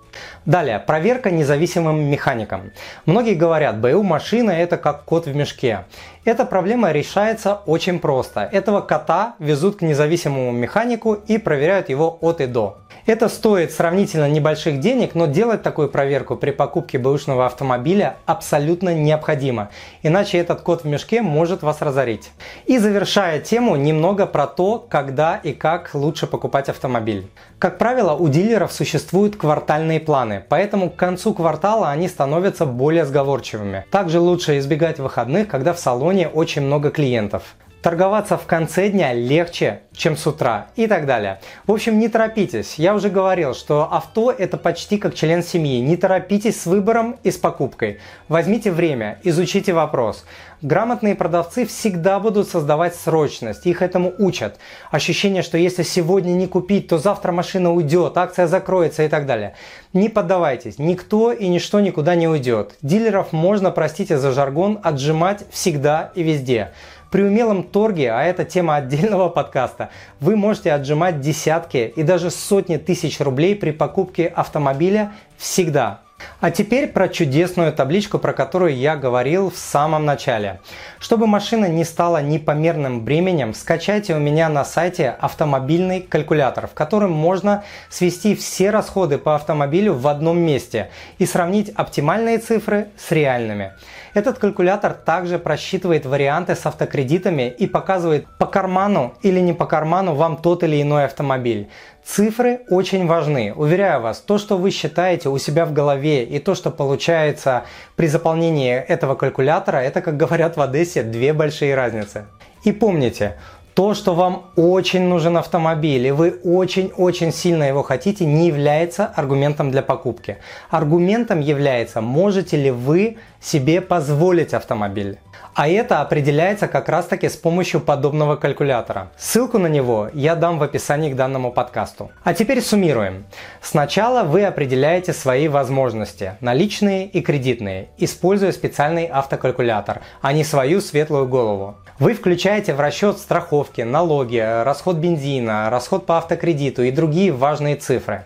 Далее, 0.46 0.80
проверка 0.80 1.32
независимым 1.32 2.04
механиком. 2.04 2.72
Многие 3.06 3.34
говорят, 3.34 3.80
БУ 3.80 4.04
машина 4.04 4.52
это 4.52 4.78
как 4.78 5.06
кот 5.06 5.26
в 5.26 5.36
мешке. 5.36 5.86
Эта 6.26 6.46
проблема 6.46 6.94
решается 6.94 7.60
очень 7.66 8.00
просто. 8.00 8.48
Этого 8.50 8.80
кота 8.80 9.36
везут 9.40 9.78
к 9.78 9.82
независимому 9.82 10.54
механику 10.54 11.16
и 11.16 11.38
проверяют 11.38 11.90
его 11.90 12.18
от 12.22 12.40
и 12.40 12.46
до. 12.46 12.78
Это 13.06 13.28
стоит 13.28 13.74
сравнительно 13.74 14.30
небольших 14.30 14.80
денег, 14.80 15.16
но 15.16 15.26
делать 15.26 15.64
такую 15.64 15.90
проверку 15.90 16.38
при 16.38 16.52
покупке 16.52 16.98
бэушного 16.98 17.46
автомобиля 17.46 18.16
абсолютно 18.26 18.96
необходимо, 18.96 19.70
иначе 20.04 20.38
этот 20.38 20.62
кот 20.62 20.84
в 20.84 20.88
мешке 20.88 21.22
может 21.22 21.64
вас 21.64 21.82
разорить. 21.82 22.32
И 22.66 22.78
завершая 22.78 23.42
тему, 23.42 23.76
немного 23.76 24.26
про 24.26 24.48
то, 24.48 24.80
когда 24.80 25.36
и 25.36 25.52
как 25.52 25.90
лучше 25.94 26.28
покупать 26.28 26.70
автомобиль. 26.70 27.28
Как 27.60 27.78
правило, 27.78 28.14
у 28.14 28.30
дилеров 28.30 28.72
существуют 28.72 29.36
квартальные 29.36 30.00
планы, 30.00 30.44
поэтому 30.48 30.90
к 30.90 30.96
концу 30.96 31.34
квартала 31.34 31.90
они 31.90 32.08
становятся 32.08 32.66
более 32.66 33.06
сговорчивыми. 33.06 33.86
Также 33.92 34.22
лучше 34.22 34.58
избегать 34.60 35.00
выходных, 35.00 35.50
когда 35.50 35.74
в 35.74 35.80
салоне 35.80 36.13
очень 36.22 36.62
много 36.62 36.92
клиентов. 36.92 37.56
Торговаться 37.84 38.38
в 38.38 38.46
конце 38.46 38.88
дня 38.88 39.12
легче, 39.12 39.82
чем 39.94 40.16
с 40.16 40.26
утра 40.26 40.68
и 40.78 40.88
так 40.88 41.06
далее. 41.06 41.42
В 41.68 41.72
общем, 41.74 42.00
не 42.00 42.08
торопитесь. 42.08 42.76
Я 42.76 42.96
уже 42.96 43.10
говорил, 43.10 43.54
что 43.54 43.90
авто 43.92 44.32
это 44.32 44.56
почти 44.56 44.98
как 44.98 45.14
член 45.16 45.44
семьи. 45.44 45.82
Не 45.82 45.98
торопитесь 45.98 46.62
с 46.62 46.66
выбором 46.66 47.18
и 47.24 47.30
с 47.30 47.36
покупкой. 47.36 48.00
Возьмите 48.30 48.72
время, 48.72 49.20
изучите 49.24 49.74
вопрос. 49.74 50.24
Грамотные 50.62 51.14
продавцы 51.14 51.66
всегда 51.66 52.22
будут 52.22 52.48
создавать 52.48 52.96
срочность, 52.96 53.66
их 53.66 53.82
этому 53.82 54.14
учат. 54.18 54.60
Ощущение, 54.92 55.44
что 55.44 55.58
если 55.58 55.84
сегодня 55.84 56.32
не 56.32 56.48
купить, 56.48 56.88
то 56.88 56.98
завтра 56.98 57.34
машина 57.34 57.74
уйдет, 57.74 58.18
акция 58.18 58.48
закроется 58.48 59.04
и 59.04 59.10
так 59.10 59.26
далее. 59.26 59.56
Не 59.92 60.08
поддавайтесь, 60.08 60.80
никто 60.80 61.34
и 61.34 61.50
ничто 61.50 61.82
никуда 61.82 62.16
не 62.16 62.30
уйдет. 62.30 62.76
Дилеров 62.82 63.34
можно, 63.34 63.72
простите 63.72 64.18
за 64.18 64.32
жаргон, 64.32 64.80
отжимать 64.82 65.44
всегда 65.52 66.14
и 66.16 66.24
везде. 66.24 66.72
При 67.14 67.22
умелом 67.22 67.62
торге, 67.62 68.12
а 68.12 68.24
это 68.24 68.44
тема 68.44 68.78
отдельного 68.78 69.30
подкаста, 69.30 69.92
вы 70.20 70.36
можете 70.36 70.72
отжимать 70.74 71.22
десятки 71.22 71.94
и 71.96 72.02
даже 72.02 72.32
сотни 72.32 72.78
тысяч 72.78 73.20
рублей 73.20 73.56
при 73.56 73.70
покупке 73.70 74.26
автомобиля 74.26 75.12
всегда. 75.38 76.02
А 76.40 76.50
теперь 76.50 76.88
про 76.88 77.08
чудесную 77.08 77.72
табличку, 77.72 78.18
про 78.18 78.34
которую 78.34 78.76
я 78.76 78.96
говорил 78.96 79.52
в 79.52 79.58
самом 79.58 80.06
начале. 80.06 80.60
Чтобы 81.04 81.28
машина 81.28 81.66
не 81.66 81.84
стала 81.84 82.22
непомерным 82.22 83.04
бременем, 83.04 83.54
скачайте 83.54 84.16
у 84.16 84.20
меня 84.20 84.48
на 84.48 84.64
сайте 84.64 85.10
автомобильный 85.10 86.00
калькулятор, 86.00 86.68
в 86.68 86.74
котором 86.74 87.12
можно 87.12 87.66
свести 87.90 88.36
все 88.36 88.70
расходы 88.70 89.18
по 89.18 89.36
автомобилю 89.36 89.96
в 89.96 90.08
одном 90.08 90.40
месте 90.40 90.92
и 91.18 91.26
сравнить 91.26 91.74
оптимальные 91.76 92.38
цифры 92.38 92.88
с 92.96 93.12
реальными. 93.12 93.74
Этот 94.14 94.40
калькулятор 94.40 94.94
также 94.94 95.40
просчитывает 95.40 96.06
варианты 96.06 96.56
с 96.56 96.66
автокредитами 96.66 97.50
и 97.50 97.68
показывает 97.68 98.26
по 98.38 98.46
карману 98.46 99.16
или 99.24 99.42
не 99.42 99.52
по 99.52 99.66
карману 99.66 100.14
вам 100.14 100.38
тот 100.38 100.64
или 100.64 100.82
иной 100.82 101.04
автомобиль. 101.04 101.68
Цифры 102.06 102.62
очень 102.70 103.08
важны. 103.08 103.54
Уверяю 103.56 104.02
вас, 104.02 104.20
то, 104.20 104.38
что 104.38 104.58
вы 104.58 104.72
считаете 104.72 105.30
у 105.30 105.38
себя 105.38 105.66
в 105.66 105.72
голове 105.72 106.26
и 106.26 106.38
то, 106.40 106.54
что 106.54 106.70
получается 106.70 107.64
при 107.96 108.08
заполнении 108.08 108.74
этого 108.74 109.16
калькулятора, 109.16 109.78
это, 109.78 110.02
как 110.02 110.18
говорят 110.18 110.58
в 110.58 110.62
Одессе, 110.62 111.04
две 111.04 111.32
большие 111.32 111.76
разницы. 111.76 112.26
И 112.64 112.72
помните, 112.72 113.38
то, 113.74 113.94
что 113.94 114.14
вам 114.14 114.52
очень 114.56 115.04
нужен 115.08 115.38
автомобиль, 115.38 116.08
и 116.08 116.12
вы 116.12 116.40
очень-очень 116.44 117.32
сильно 117.34 117.64
его 117.64 117.84
хотите, 117.84 118.26
не 118.26 118.48
является 118.48 119.06
аргументом 119.06 119.72
для 119.72 119.82
покупки. 119.82 120.38
Аргументом 120.70 121.40
является, 121.40 122.02
можете 122.02 122.58
ли 122.58 122.72
вы 122.72 123.18
себе 123.42 123.82
позволить 123.82 124.54
автомобиль. 124.54 125.18
А 125.56 125.68
это 125.68 126.02
определяется 126.02 126.68
как 126.68 126.90
раз 126.90 127.06
таки 127.06 127.30
с 127.30 127.36
помощью 127.36 127.80
подобного 127.80 128.38
калькулятора. 128.38 129.12
Ссылку 129.18 129.60
на 129.60 129.68
него 129.68 130.10
я 130.14 130.36
дам 130.36 130.58
в 130.58 130.64
описании 130.64 131.12
к 131.12 131.16
данному 131.16 131.52
подкасту. 131.52 132.12
А 132.24 132.34
теперь 132.34 132.62
суммируем. 132.62 133.26
Сначала 133.62 134.24
вы 134.24 134.46
определяете 134.46 135.14
свои 135.14 135.48
возможности, 135.48 136.38
наличные 136.42 137.06
и 137.06 137.22
кредитные, 137.22 137.90
используя 137.98 138.52
специальный 138.52 139.06
автокалькулятор, 139.06 140.02
а 140.22 140.34
не 140.34 140.44
свою 140.44 140.82
светлую 140.82 141.28
голову. 141.28 141.76
Вы 142.00 142.16
включаете 142.16 142.74
в 142.74 142.80
расчет 142.80 143.20
страховки, 143.20 143.82
налоги, 143.82 144.38
расход 144.64 144.96
бензина, 144.96 145.70
расход 145.70 146.08
по 146.08 146.18
автокредиту 146.18 146.82
и 146.82 146.90
другие 146.90 147.32
важные 147.32 147.76
цифры. 147.76 148.26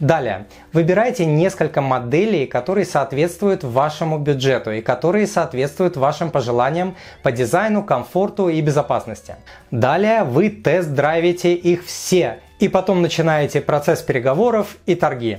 Далее, 0.00 0.46
выбирайте 0.74 1.24
несколько 1.24 1.80
моделей, 1.80 2.46
которые 2.46 2.84
соответствуют 2.84 3.64
вашему 3.64 4.18
бюджету 4.18 4.70
и 4.70 4.82
которые 4.82 5.26
соответствуют 5.26 5.96
вашим 5.96 6.30
пожеланиям 6.30 6.94
по 7.22 7.32
дизайну, 7.32 7.82
комфорту 7.82 8.50
и 8.50 8.60
безопасности. 8.60 9.36
Далее 9.70 10.24
вы 10.24 10.50
тест-драйвите 10.50 11.54
их 11.54 11.86
все 11.86 12.40
и 12.58 12.68
потом 12.68 13.00
начинаете 13.00 13.62
процесс 13.62 14.02
переговоров 14.02 14.76
и 14.84 14.94
торги. 14.94 15.38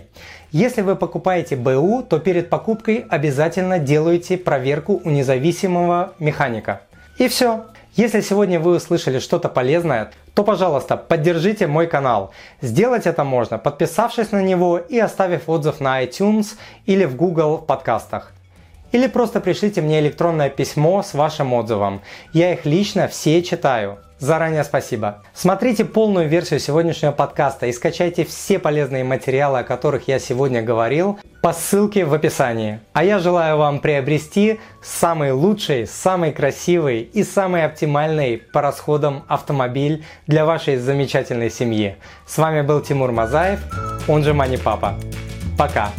Если 0.51 0.81
вы 0.81 0.95
покупаете 0.95 1.55
БУ, 1.55 2.01
то 2.01 2.17
перед 2.19 2.49
покупкой 2.49 3.05
обязательно 3.07 3.77
делаете 3.77 4.37
проверку 4.37 4.99
у 5.03 5.09
независимого 5.11 6.13
механика. 6.17 6.81
И 7.17 7.27
все. 7.27 7.65
Если 7.95 8.21
сегодня 8.21 8.59
вы 8.59 8.75
услышали 8.75 9.17
что-то 9.17 9.49
полезное, 9.49 10.11
то, 10.35 10.43
пожалуйста, 10.43 10.97
поддержите 10.97 11.65
мой 11.65 11.87
канал. 11.87 12.31
Сделать 12.61 13.07
это 13.07 13.23
можно, 13.23 13.57
подписавшись 13.57 14.31
на 14.31 14.43
него 14.43 14.77
и 14.77 14.99
оставив 14.99 15.49
отзыв 15.49 15.79
на 15.79 16.03
iTunes 16.03 16.57
или 16.85 17.05
в 17.05 17.15
Google 17.15 17.57
подкастах. 17.57 18.33
Или 18.91 19.07
просто 19.07 19.41
пришлите 19.41 19.81
мне 19.81 19.99
электронное 19.99 20.51
письмо 20.51 21.01
с 21.01 21.15
вашим 21.15 21.53
отзывом. 21.53 22.01
Я 22.33 22.53
их 22.53 22.65
лично 22.65 23.07
все 23.07 23.41
читаю. 23.41 23.97
Заранее 24.19 24.63
спасибо. 24.63 25.21
Смотрите 25.33 25.85
полную 25.85 26.27
версию 26.27 26.59
сегодняшнего 26.59 27.11
подкаста 27.11 27.67
и 27.67 27.71
скачайте 27.71 28.25
все 28.25 28.57
полезные 28.57 29.03
материалы, 29.03 29.59
о 29.59 29.63
которых 29.63 30.07
я 30.07 30.17
сегодня 30.17 30.63
говорил, 30.63 31.19
по 31.43 31.53
ссылке 31.53 32.03
в 32.03 32.13
описании. 32.13 32.79
А 32.93 33.03
я 33.03 33.19
желаю 33.19 33.57
вам 33.57 33.79
приобрести 33.79 34.59
самый 34.81 35.31
лучший, 35.31 35.85
самый 35.85 36.31
красивый 36.31 37.01
и 37.01 37.23
самый 37.23 37.63
оптимальный 37.63 38.37
по 38.37 38.61
расходам 38.61 39.23
автомобиль 39.27 40.03
для 40.25 40.45
вашей 40.45 40.77
замечательной 40.77 41.51
семьи. 41.51 41.95
С 42.25 42.37
вами 42.37 42.61
был 42.61 42.81
Тимур 42.81 43.11
Мазаев, 43.11 43.59
он 44.07 44.23
же 44.23 44.33
Мани 44.33 44.57
Папа. 44.57 44.95
Пока! 45.57 45.91